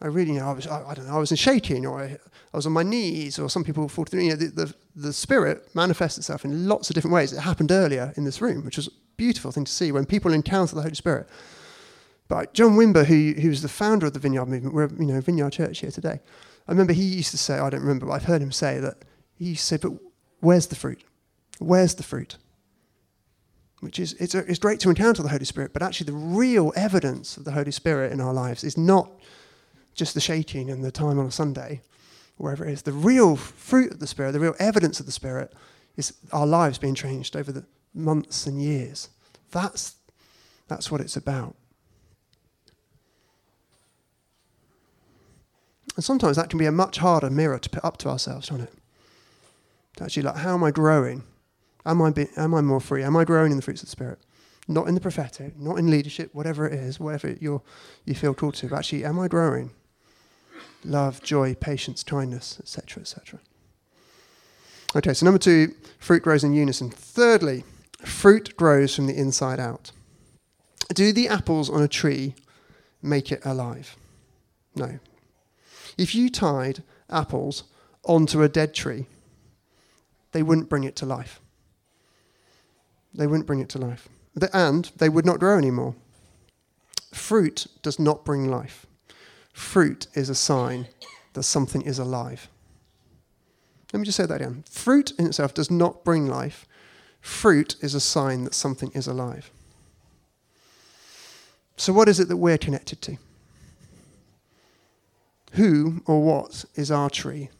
I 0.00 0.06
really, 0.06 0.32
you 0.32 0.38
know, 0.38 0.48
I 0.48 0.52
was, 0.52 0.66
I, 0.66 0.90
I 0.90 0.94
don't 0.94 1.08
know, 1.08 1.16
I 1.16 1.18
was 1.18 1.32
in 1.32 1.36
shaking 1.36 1.84
or 1.84 2.00
I, 2.00 2.18
I, 2.52 2.56
was 2.56 2.66
on 2.66 2.72
my 2.72 2.84
knees 2.84 3.38
or 3.38 3.50
some 3.50 3.64
people 3.64 3.88
fall 3.88 4.04
through. 4.04 4.20
You 4.20 4.30
know, 4.30 4.36
the, 4.36 4.46
the, 4.46 4.74
the 4.94 5.12
Spirit 5.12 5.68
manifests 5.74 6.18
itself 6.18 6.44
in 6.44 6.68
lots 6.68 6.88
of 6.88 6.94
different 6.94 7.14
ways. 7.14 7.32
It 7.32 7.40
happened 7.40 7.72
earlier 7.72 8.12
in 8.16 8.24
this 8.24 8.40
room, 8.40 8.64
which 8.64 8.76
was 8.76 8.86
a 8.86 8.92
beautiful 9.16 9.50
thing 9.50 9.64
to 9.64 9.72
see 9.72 9.90
when 9.90 10.06
people 10.06 10.32
encounter 10.32 10.76
the 10.76 10.82
Holy 10.82 10.94
Spirit. 10.94 11.28
But 12.28 12.54
John 12.54 12.76
Wimber, 12.76 13.06
who, 13.06 13.40
who's 13.40 13.62
the 13.62 13.68
founder 13.68 14.06
of 14.06 14.12
the 14.12 14.20
Vineyard 14.20 14.46
Movement, 14.46 14.74
we're, 14.74 14.88
you 14.98 15.12
know, 15.12 15.20
Vineyard 15.20 15.50
Church 15.50 15.80
here 15.80 15.90
today. 15.90 16.20
I 16.68 16.72
remember 16.72 16.92
he 16.92 17.02
used 17.02 17.30
to 17.30 17.38
say, 17.38 17.58
I 17.58 17.70
don't 17.70 17.80
remember, 17.80 18.06
but 18.06 18.12
I've 18.12 18.24
heard 18.24 18.42
him 18.42 18.52
say 18.52 18.78
that 18.78 18.98
he 19.34 19.46
used 19.46 19.60
to 19.62 19.66
say, 19.66 19.76
but 19.78 19.92
where's 20.40 20.66
the 20.66 20.76
fruit? 20.76 21.02
Where's 21.58 21.94
the 21.94 22.02
fruit? 22.02 22.36
Which 23.80 23.98
is, 23.98 24.12
it's, 24.14 24.34
it's 24.34 24.58
great 24.58 24.78
to 24.80 24.90
encounter 24.90 25.22
the 25.22 25.30
Holy 25.30 25.46
Spirit, 25.46 25.72
but 25.72 25.82
actually 25.82 26.06
the 26.06 26.18
real 26.18 26.72
evidence 26.76 27.36
of 27.38 27.44
the 27.44 27.52
Holy 27.52 27.70
Spirit 27.70 28.12
in 28.12 28.20
our 28.20 28.34
lives 28.34 28.64
is 28.64 28.76
not 28.76 29.10
just 29.94 30.14
the 30.14 30.20
shaking 30.20 30.70
and 30.70 30.84
the 30.84 30.90
time 30.92 31.18
on 31.18 31.26
a 31.26 31.30
Sunday, 31.30 31.80
wherever 32.36 32.66
it 32.66 32.72
is. 32.72 32.82
The 32.82 32.92
real 32.92 33.34
fruit 33.34 33.92
of 33.92 33.98
the 34.00 34.06
Spirit, 34.06 34.32
the 34.32 34.40
real 34.40 34.54
evidence 34.58 35.00
of 35.00 35.06
the 35.06 35.12
Spirit, 35.12 35.54
is 35.96 36.12
our 36.32 36.46
lives 36.46 36.76
being 36.78 36.94
changed 36.94 37.34
over 37.34 37.50
the 37.50 37.64
months 37.94 38.46
and 38.46 38.60
years. 38.60 39.08
That's, 39.52 39.96
that's 40.66 40.90
what 40.90 41.00
it's 41.00 41.16
about. 41.16 41.56
And 45.98 46.04
sometimes 46.04 46.36
that 46.36 46.48
can 46.48 46.60
be 46.60 46.66
a 46.66 46.70
much 46.70 46.98
harder 46.98 47.28
mirror 47.28 47.58
to 47.58 47.68
put 47.68 47.84
up 47.84 47.96
to 47.96 48.08
ourselves, 48.08 48.50
can't 48.50 48.62
it? 48.62 48.72
To 49.96 50.04
actually, 50.04 50.22
like, 50.22 50.36
how 50.36 50.54
am 50.54 50.62
I 50.62 50.70
growing? 50.70 51.24
Am 51.84 52.00
I, 52.00 52.12
be, 52.12 52.28
am 52.36 52.54
I 52.54 52.60
more 52.60 52.80
free? 52.80 53.02
Am 53.02 53.16
I 53.16 53.24
growing 53.24 53.50
in 53.50 53.56
the 53.56 53.64
fruits 53.64 53.82
of 53.82 53.88
the 53.88 53.90
Spirit? 53.90 54.20
Not 54.68 54.86
in 54.86 54.94
the 54.94 55.00
prophetic, 55.00 55.58
not 55.58 55.76
in 55.76 55.90
leadership, 55.90 56.32
whatever 56.32 56.68
it 56.68 56.74
is, 56.74 57.00
whatever 57.00 57.36
you 57.40 57.62
you 58.04 58.14
feel 58.14 58.32
called 58.32 58.54
to. 58.54 58.68
But 58.68 58.76
actually, 58.78 59.04
am 59.04 59.18
I 59.18 59.26
growing? 59.26 59.72
Love, 60.84 61.20
joy, 61.20 61.56
patience, 61.56 62.04
kindness, 62.04 62.60
etc., 62.60 63.00
etc. 63.00 63.40
Okay, 64.94 65.14
so 65.14 65.26
number 65.26 65.40
two, 65.40 65.74
fruit 65.98 66.22
grows 66.22 66.44
in 66.44 66.52
unison. 66.52 66.90
Thirdly, 66.90 67.64
fruit 68.04 68.56
grows 68.56 68.94
from 68.94 69.08
the 69.08 69.18
inside 69.18 69.58
out. 69.58 69.90
Do 70.94 71.12
the 71.12 71.26
apples 71.26 71.68
on 71.68 71.82
a 71.82 71.88
tree 71.88 72.36
make 73.02 73.32
it 73.32 73.44
alive? 73.44 73.96
No. 74.76 75.00
If 75.98 76.14
you 76.14 76.30
tied 76.30 76.84
apples 77.10 77.64
onto 78.04 78.42
a 78.42 78.48
dead 78.48 78.72
tree, 78.72 79.06
they 80.32 80.42
wouldn't 80.42 80.68
bring 80.68 80.84
it 80.84 80.96
to 80.96 81.06
life. 81.06 81.40
They 83.12 83.26
wouldn't 83.26 83.46
bring 83.46 83.60
it 83.60 83.68
to 83.70 83.78
life. 83.78 84.08
And 84.52 84.90
they 84.96 85.08
would 85.08 85.26
not 85.26 85.40
grow 85.40 85.58
anymore. 85.58 85.96
Fruit 87.12 87.66
does 87.82 87.98
not 87.98 88.24
bring 88.24 88.48
life. 88.48 88.86
Fruit 89.52 90.06
is 90.14 90.30
a 90.30 90.34
sign 90.34 90.86
that 91.32 91.42
something 91.42 91.82
is 91.82 91.98
alive. 91.98 92.48
Let 93.92 94.00
me 94.00 94.06
just 94.06 94.16
say 94.16 94.26
that 94.26 94.40
again. 94.40 94.64
Fruit 94.70 95.12
in 95.18 95.26
itself 95.26 95.54
does 95.54 95.70
not 95.70 96.04
bring 96.04 96.28
life. 96.28 96.66
Fruit 97.20 97.74
is 97.80 97.94
a 97.94 98.00
sign 98.00 98.44
that 98.44 98.54
something 98.54 98.92
is 98.92 99.08
alive. 99.08 99.50
So, 101.76 101.92
what 101.92 102.08
is 102.08 102.20
it 102.20 102.28
that 102.28 102.36
we're 102.36 102.58
connected 102.58 103.00
to? 103.02 103.16
Who 105.52 106.02
or 106.06 106.22
what 106.22 106.64
is 106.74 106.90
our 106.90 107.10
tree? 107.10 107.50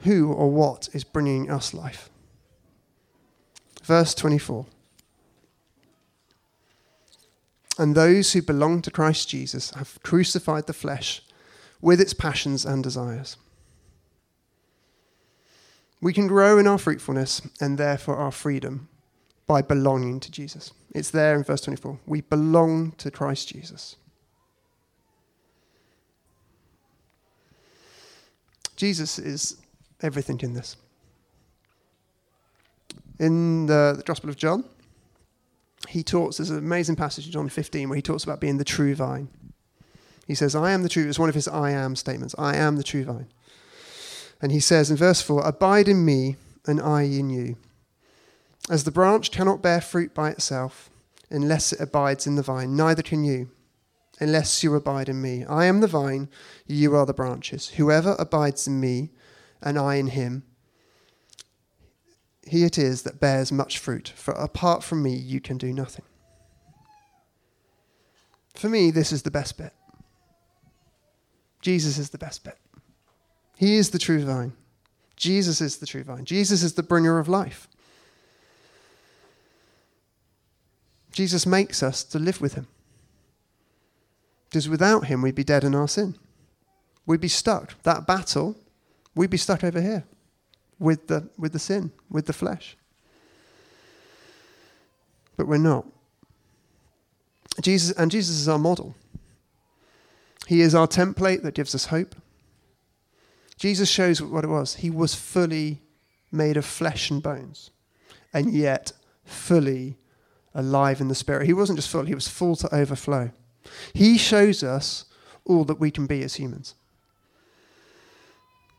Who 0.00 0.32
or 0.32 0.50
what 0.50 0.88
is 0.92 1.04
bringing 1.04 1.50
us 1.50 1.74
life? 1.74 2.10
Verse 3.82 4.14
24. 4.14 4.66
And 7.78 7.94
those 7.94 8.32
who 8.32 8.42
belong 8.42 8.82
to 8.82 8.90
Christ 8.90 9.28
Jesus 9.28 9.70
have 9.70 9.98
crucified 10.02 10.66
the 10.66 10.72
flesh 10.72 11.22
with 11.80 12.00
its 12.00 12.12
passions 12.12 12.66
and 12.66 12.82
desires. 12.82 13.36
We 16.00 16.12
can 16.12 16.26
grow 16.26 16.58
in 16.58 16.66
our 16.66 16.78
fruitfulness 16.78 17.42
and 17.60 17.78
therefore 17.78 18.16
our 18.16 18.32
freedom 18.32 18.88
by 19.46 19.62
belonging 19.62 20.20
to 20.20 20.30
Jesus. 20.30 20.72
It's 20.94 21.10
there 21.10 21.34
in 21.34 21.42
verse 21.42 21.62
24. 21.62 21.98
We 22.06 22.20
belong 22.20 22.92
to 22.98 23.10
Christ 23.10 23.48
Jesus. 23.48 23.96
Jesus 28.78 29.18
is 29.18 29.56
everything 30.02 30.38
in 30.40 30.54
this. 30.54 30.76
In 33.18 33.66
the, 33.66 33.94
the 33.96 34.04
Gospel 34.04 34.30
of 34.30 34.36
John, 34.36 34.64
he 35.88 36.04
talks, 36.04 36.36
there's 36.36 36.50
an 36.50 36.58
amazing 36.58 36.94
passage 36.94 37.26
in 37.26 37.32
John 37.32 37.48
15 37.48 37.88
where 37.88 37.96
he 37.96 38.02
talks 38.02 38.22
about 38.22 38.40
being 38.40 38.56
the 38.56 38.64
true 38.64 38.94
vine. 38.94 39.28
He 40.28 40.36
says, 40.36 40.54
I 40.54 40.70
am 40.70 40.84
the 40.84 40.88
true, 40.88 41.08
it's 41.08 41.18
one 41.18 41.28
of 41.28 41.34
his 41.34 41.48
I 41.48 41.72
am 41.72 41.96
statements. 41.96 42.36
I 42.38 42.54
am 42.54 42.76
the 42.76 42.84
true 42.84 43.02
vine. 43.02 43.26
And 44.40 44.52
he 44.52 44.60
says 44.60 44.92
in 44.92 44.96
verse 44.96 45.20
4, 45.20 45.44
Abide 45.44 45.88
in 45.88 46.04
me, 46.04 46.36
and 46.64 46.80
I 46.80 47.02
in 47.02 47.30
you. 47.30 47.56
As 48.70 48.84
the 48.84 48.92
branch 48.92 49.32
cannot 49.32 49.60
bear 49.60 49.80
fruit 49.80 50.14
by 50.14 50.30
itself 50.30 50.88
unless 51.30 51.72
it 51.72 51.80
abides 51.80 52.28
in 52.28 52.36
the 52.36 52.42
vine, 52.42 52.76
neither 52.76 53.02
can 53.02 53.24
you 53.24 53.50
unless 54.20 54.62
you 54.62 54.74
abide 54.74 55.08
in 55.08 55.20
me. 55.20 55.44
I 55.44 55.66
am 55.66 55.80
the 55.80 55.86
vine, 55.86 56.28
you 56.66 56.94
are 56.94 57.06
the 57.06 57.14
branches. 57.14 57.68
Whoever 57.70 58.16
abides 58.18 58.66
in 58.66 58.80
me 58.80 59.10
and 59.62 59.78
I 59.78 59.96
in 59.96 60.08
him, 60.08 60.44
he 62.46 62.64
it 62.64 62.78
is 62.78 63.02
that 63.02 63.20
bears 63.20 63.52
much 63.52 63.78
fruit, 63.78 64.12
for 64.16 64.32
apart 64.32 64.82
from 64.82 65.02
me 65.02 65.14
you 65.14 65.40
can 65.40 65.58
do 65.58 65.72
nothing. 65.72 66.04
For 68.54 68.68
me, 68.68 68.90
this 68.90 69.12
is 69.12 69.22
the 69.22 69.30
best 69.30 69.56
bit. 69.56 69.72
Jesus 71.60 71.98
is 71.98 72.10
the 72.10 72.18
best 72.18 72.42
bit. 72.42 72.58
He 73.56 73.76
is 73.76 73.90
the 73.90 73.98
true 73.98 74.24
vine. 74.24 74.52
Jesus 75.16 75.60
is 75.60 75.76
the 75.76 75.86
true 75.86 76.04
vine. 76.04 76.24
Jesus 76.24 76.62
is 76.62 76.74
the 76.74 76.82
bringer 76.82 77.18
of 77.18 77.28
life. 77.28 77.68
Jesus 81.12 81.46
makes 81.46 81.82
us 81.82 82.04
to 82.04 82.18
live 82.18 82.40
with 82.40 82.54
him. 82.54 82.68
Because 84.48 84.68
without 84.68 85.06
him, 85.06 85.22
we'd 85.22 85.34
be 85.34 85.44
dead 85.44 85.64
in 85.64 85.74
our 85.74 85.88
sin. 85.88 86.16
We'd 87.06 87.20
be 87.20 87.28
stuck. 87.28 87.80
That 87.82 88.06
battle, 88.06 88.56
we'd 89.14 89.30
be 89.30 89.36
stuck 89.36 89.64
over 89.64 89.80
here 89.80 90.04
with 90.78 91.08
the, 91.08 91.28
with 91.36 91.52
the 91.52 91.58
sin, 91.58 91.92
with 92.10 92.26
the 92.26 92.32
flesh. 92.32 92.76
But 95.36 95.46
we're 95.46 95.58
not. 95.58 95.86
Jesus, 97.60 97.96
and 97.96 98.10
Jesus 98.10 98.36
is 98.36 98.48
our 98.48 98.58
model. 98.58 98.94
He 100.46 100.60
is 100.60 100.74
our 100.74 100.86
template 100.86 101.42
that 101.42 101.54
gives 101.54 101.74
us 101.74 101.86
hope. 101.86 102.14
Jesus 103.56 103.88
shows 103.88 104.22
what 104.22 104.44
it 104.44 104.48
was. 104.48 104.76
He 104.76 104.90
was 104.90 105.14
fully 105.14 105.82
made 106.30 106.56
of 106.56 106.64
flesh 106.64 107.10
and 107.10 107.22
bones, 107.22 107.70
and 108.32 108.52
yet 108.52 108.92
fully 109.24 109.98
alive 110.54 111.00
in 111.00 111.08
the 111.08 111.14
spirit. 111.14 111.46
He 111.46 111.52
wasn't 111.52 111.78
just 111.78 111.90
full, 111.90 112.04
he 112.04 112.14
was 112.14 112.28
full 112.28 112.56
to 112.56 112.74
overflow. 112.74 113.30
He 113.92 114.18
shows 114.18 114.62
us 114.62 115.04
all 115.44 115.64
that 115.64 115.80
we 115.80 115.90
can 115.90 116.06
be 116.06 116.22
as 116.22 116.34
humans. 116.34 116.74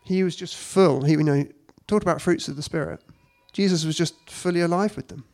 He 0.04 0.24
was 0.24 0.36
just 0.36 0.56
full. 0.56 1.04
He, 1.04 1.14
you 1.14 1.24
know, 1.24 1.46
talked 1.88 2.04
about 2.04 2.22
fruits 2.22 2.48
of 2.48 2.56
the 2.56 2.64
Spirit. 2.64 3.02
Jesus 3.54 3.86
was 3.86 3.98
just 3.98 4.16
fully 4.30 4.62
alive 4.62 4.96
with 4.96 5.08
them. 5.08 5.26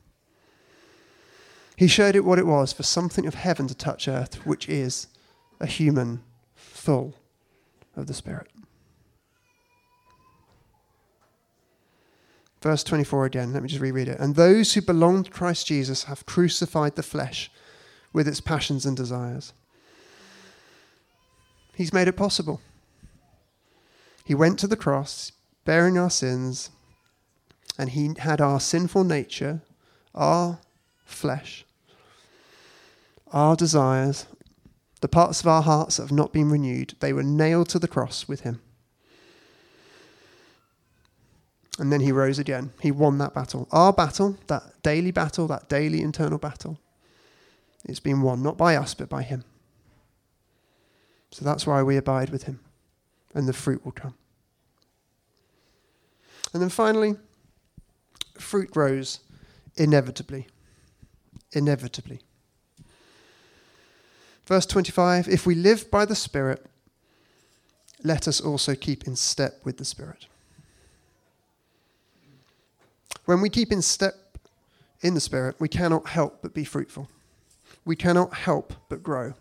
He 1.77 1.87
showed 1.87 2.15
it 2.15 2.23
what 2.23 2.39
it 2.39 2.45
was 2.45 2.71
for 2.71 2.83
something 2.83 3.25
of 3.25 3.35
heaven 3.35 3.67
to 3.67 3.75
touch 3.75 4.07
earth, 4.07 4.45
which 4.45 4.69
is 4.69 5.07
a 5.59 5.65
human 5.65 6.23
full 6.55 7.15
of 7.95 8.07
the 8.07 8.13
Spirit. 8.13 8.47
Verse 12.61 12.83
24 12.83 13.25
again, 13.25 13.53
let 13.53 13.61
me 13.61 13.69
just 13.69 13.81
reread 13.81 14.07
it. 14.07 14.19
And 14.19 14.35
those 14.35 14.73
who 14.73 14.81
belong 14.81 15.23
to 15.23 15.31
Christ 15.31 15.67
Jesus 15.67 16.05
have 16.05 16.25
crucified 16.25 16.95
the 16.95 17.03
flesh 17.03 17.51
with 18.15 18.29
its 18.29 18.39
passions 18.39 18.85
and 18.85 18.95
desires. 18.95 19.51
He's 21.75 21.91
made 21.91 22.07
it 22.07 22.13
possible. 22.13 22.61
He 24.23 24.33
went 24.33 24.57
to 24.59 24.67
the 24.67 24.77
cross, 24.77 25.33
bearing 25.65 25.97
our 25.97 26.09
sins, 26.09 26.69
and 27.77 27.89
he 27.89 28.13
had 28.19 28.39
our 28.39 28.61
sinful 28.61 29.03
nature, 29.03 29.59
our 30.15 30.59
flesh, 31.03 31.65
our 33.33 33.57
desires, 33.57 34.27
the 35.01 35.09
parts 35.09 35.41
of 35.41 35.47
our 35.47 35.61
hearts 35.61 35.97
that 35.97 36.03
have 36.03 36.11
not 36.13 36.31
been 36.31 36.49
renewed, 36.49 36.95
they 37.01 37.11
were 37.11 37.21
nailed 37.21 37.67
to 37.69 37.79
the 37.79 37.87
cross 37.87 38.29
with 38.29 38.41
him. 38.41 38.61
And 41.77 41.91
then 41.91 41.99
he 41.99 42.13
rose 42.13 42.39
again. 42.39 42.71
He 42.79 42.91
won 42.91 43.17
that 43.17 43.33
battle. 43.33 43.67
Our 43.73 43.91
battle, 43.91 44.37
that 44.47 44.81
daily 44.83 45.11
battle, 45.11 45.47
that 45.47 45.67
daily 45.67 46.01
internal 46.01 46.37
battle, 46.37 46.79
it's 47.85 47.99
been 47.99 48.21
won 48.21 48.41
not 48.41 48.57
by 48.57 48.75
us, 48.75 48.93
but 48.93 49.09
by 49.09 49.23
him. 49.23 49.43
So 51.31 51.45
that's 51.45 51.67
why 51.67 51.83
we 51.83 51.97
abide 51.97 52.29
with 52.29 52.43
him, 52.43 52.59
and 53.33 53.47
the 53.47 53.53
fruit 53.53 53.83
will 53.83 53.91
come. 53.91 54.15
And 56.53 56.61
then 56.61 56.69
finally, 56.69 57.15
fruit 58.39 58.71
grows 58.71 59.19
inevitably. 59.75 60.47
Inevitably. 61.51 62.21
Verse 64.45 64.65
25 64.65 65.27
If 65.27 65.45
we 65.45 65.55
live 65.55 65.91
by 65.91 66.05
the 66.05 66.15
Spirit, 66.15 66.65
let 68.03 68.27
us 68.27 68.39
also 68.39 68.75
keep 68.75 69.05
in 69.05 69.15
step 69.15 69.61
with 69.63 69.77
the 69.77 69.85
Spirit. 69.85 70.27
When 73.25 73.41
we 73.41 73.49
keep 73.49 73.71
in 73.71 73.81
step 73.81 74.37
in 75.01 75.15
the 75.15 75.19
Spirit, 75.19 75.55
we 75.59 75.67
cannot 75.67 76.07
help 76.07 76.41
but 76.41 76.53
be 76.53 76.63
fruitful. 76.63 77.09
We 77.85 77.95
cannot 77.95 78.33
help 78.33 78.73
but 78.89 79.03
grow. 79.03 79.33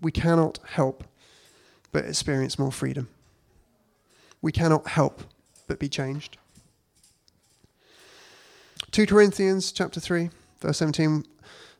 We 0.00 0.12
cannot 0.12 0.58
help 0.64 1.04
but 1.92 2.04
experience 2.04 2.58
more 2.58 2.72
freedom. 2.72 3.08
We 4.40 4.52
cannot 4.52 4.88
help 4.88 5.22
but 5.66 5.78
be 5.78 5.88
changed. 5.88 6.38
2 8.90 9.06
Corinthians 9.06 9.72
chapter 9.72 9.98
3, 9.98 10.30
verse 10.60 10.78
17, 10.78 11.24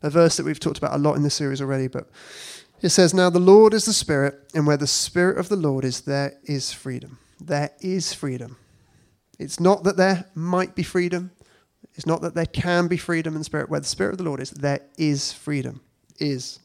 a 0.02 0.10
verse 0.10 0.36
that 0.36 0.44
we've 0.44 0.58
talked 0.58 0.78
about 0.78 0.94
a 0.94 0.98
lot 0.98 1.14
in 1.14 1.22
this 1.22 1.34
series 1.34 1.60
already, 1.60 1.86
but 1.86 2.08
it 2.82 2.88
says, 2.88 3.14
Now 3.14 3.30
the 3.30 3.38
Lord 3.38 3.72
is 3.72 3.84
the 3.84 3.92
Spirit, 3.92 4.50
and 4.54 4.66
where 4.66 4.76
the 4.76 4.86
Spirit 4.86 5.38
of 5.38 5.48
the 5.48 5.56
Lord 5.56 5.84
is, 5.84 6.02
there 6.02 6.34
is 6.44 6.72
freedom. 6.72 7.18
There 7.40 7.70
is 7.80 8.12
freedom. 8.12 8.56
It's 9.38 9.60
not 9.60 9.84
that 9.84 9.96
there 9.96 10.26
might 10.34 10.74
be 10.74 10.82
freedom, 10.82 11.30
it's 11.94 12.06
not 12.06 12.22
that 12.22 12.34
there 12.34 12.46
can 12.46 12.88
be 12.88 12.96
freedom 12.96 13.34
in 13.34 13.40
the 13.40 13.44
Spirit. 13.44 13.70
Where 13.70 13.80
the 13.80 13.86
Spirit 13.86 14.12
of 14.12 14.18
the 14.18 14.24
Lord 14.24 14.40
is, 14.40 14.50
there 14.50 14.80
is 14.98 15.32
freedom. 15.32 15.80
Is. 16.18 16.58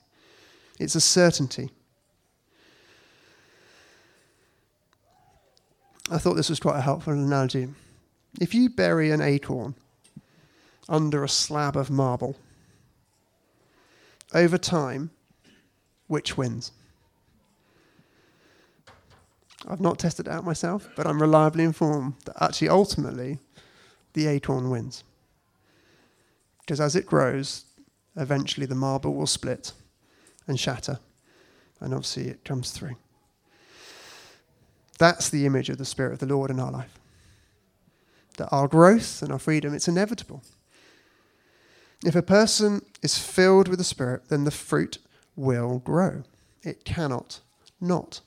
It's 0.79 0.95
a 0.95 1.01
certainty. 1.01 1.69
I 6.11 6.17
thought 6.17 6.33
this 6.33 6.49
was 6.49 6.59
quite 6.59 6.77
a 6.77 6.81
helpful 6.81 7.13
analogy. 7.13 7.67
If 8.41 8.55
you 8.55 8.69
bury 8.69 9.11
an 9.11 9.21
acorn 9.21 9.75
under 10.87 11.23
a 11.23 11.29
slab 11.29 11.75
of 11.75 11.91
marble, 11.91 12.35
over 14.33 14.57
time, 14.57 15.11
which 16.07 16.37
wins? 16.37 16.71
I've 19.67 19.81
not 19.81 19.99
tested 19.99 20.27
it 20.27 20.31
out 20.31 20.43
myself, 20.43 20.89
but 20.95 21.05
I'm 21.05 21.21
reliably 21.21 21.63
informed 21.63 22.13
that 22.25 22.41
actually, 22.41 22.69
ultimately, 22.69 23.39
the 24.13 24.27
acorn 24.27 24.69
wins. 24.69 25.03
Because 26.69 26.81
as 26.81 26.95
it 26.95 27.07
grows, 27.07 27.65
eventually 28.15 28.67
the 28.67 28.75
marble 28.75 29.15
will 29.15 29.25
split 29.25 29.71
and 30.45 30.59
shatter, 30.59 30.99
and 31.79 31.95
obviously 31.95 32.27
it 32.27 32.45
comes 32.45 32.69
through. 32.69 32.95
That's 34.99 35.29
the 35.29 35.47
image 35.47 35.69
of 35.69 35.79
the 35.79 35.83
Spirit 35.83 36.13
of 36.13 36.19
the 36.19 36.27
Lord 36.27 36.51
in 36.51 36.59
our 36.59 36.71
life. 36.71 36.99
That 38.37 38.49
our 38.51 38.67
growth 38.67 39.23
and 39.23 39.31
our 39.31 39.39
freedom, 39.39 39.73
it's 39.73 39.87
inevitable. 39.87 40.43
If 42.05 42.15
a 42.15 42.21
person 42.21 42.85
is 43.01 43.17
filled 43.17 43.67
with 43.67 43.79
the 43.79 43.83
Spirit, 43.83 44.29
then 44.29 44.43
the 44.43 44.51
fruit 44.51 44.99
will 45.35 45.79
grow. 45.79 46.21
It 46.61 46.85
cannot 46.85 47.39
not. 47.81 48.21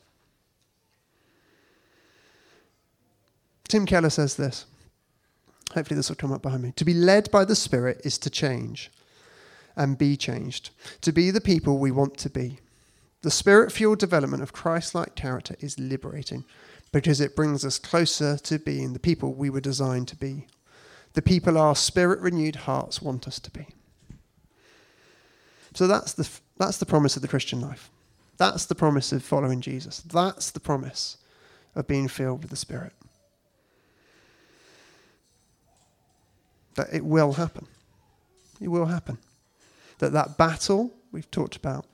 Tim 3.69 3.87
Keller 3.87 4.11
says 4.11 4.35
this. 4.35 4.67
Hopefully, 5.75 5.97
this 5.97 6.09
will 6.09 6.17
come 6.17 6.33
up 6.33 6.43
behind 6.43 6.63
me. 6.63 6.73
To 6.77 6.85
be 6.85 6.95
led 6.95 7.31
by 7.31 7.45
the 7.45 7.57
Spirit 7.57 8.01
is 8.05 8.19
to 8.19 8.31
change 8.31 8.91
and 9.77 9.99
be 9.99 10.17
changed, 10.17 10.71
to 11.01 11.13
be 11.13 11.31
the 11.31 11.41
people 11.41 11.79
we 11.79 11.91
want 11.91 12.17
to 12.19 12.31
be. 12.31 12.59
The 13.23 13.31
spirit 13.31 13.73
fueled 13.73 14.01
development 14.01 14.43
of 14.43 14.53
Christ 14.53 14.95
like 14.95 15.15
character 15.15 15.55
is 15.61 15.79
liberating 15.79 16.45
because 16.93 17.21
it 17.21 17.37
brings 17.37 17.65
us 17.65 17.79
closer 17.79 18.37
to 18.37 18.59
being 18.59 18.93
the 18.93 18.99
people 18.99 19.33
we 19.33 19.49
were 19.49 19.61
designed 19.61 20.09
to 20.09 20.17
be, 20.17 20.47
the 21.15 21.23
people 21.23 21.57
our 21.57 21.77
spirit 21.77 22.21
renewed 22.21 22.57
hearts 22.57 23.01
want 23.01 23.27
us 23.27 23.39
to 23.39 23.51
be. 23.51 23.69
So 25.75 25.87
that's 25.87 26.13
the, 26.13 26.29
that's 26.59 26.79
the 26.79 26.87
promise 26.87 27.17
of 27.17 27.23
the 27.23 27.29
Christian 27.29 27.61
life. 27.61 27.91
That's 28.37 28.67
the 28.67 28.75
promise 28.75 29.13
of 29.13 29.23
following 29.23 29.61
Jesus. 29.61 30.01
That's 30.01 30.51
the 30.51 30.61
promise 30.61 31.17
of 31.75 31.87
being 31.87 32.09
filled 32.09 32.43
with 32.43 32.51
the 32.51 32.57
Spirit. 32.57 32.93
That 36.75 36.93
it 36.93 37.05
will 37.05 37.35
happen. 37.35 37.67
It 38.61 38.69
will 38.69 38.87
happen. 38.87 39.19
That 39.99 40.13
that 40.13 40.37
battle 40.37 40.93
we've 41.11 41.31
talked 41.31 41.57
about 41.57 41.87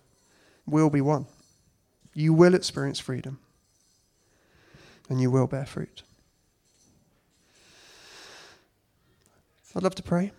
will 0.66 0.90
be 0.90 1.00
won. 1.00 1.26
You 2.14 2.32
will 2.32 2.54
experience 2.54 2.98
freedom 2.98 3.38
and 5.08 5.20
you 5.20 5.30
will 5.30 5.46
bear 5.46 5.66
fruit. 5.66 6.02
I'd 9.78 9.84
love 9.84 9.94
to 9.94 10.02
pray. 10.02 10.32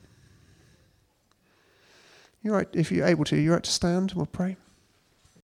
You're 2.43 2.55
right, 2.55 2.67
if 2.73 2.91
you're 2.91 3.07
able 3.07 3.23
to, 3.25 3.37
you're 3.37 3.53
right 3.53 3.63
to 3.63 3.71
stand. 3.71 4.11
We'll 4.11 4.25
pray. 4.25 4.57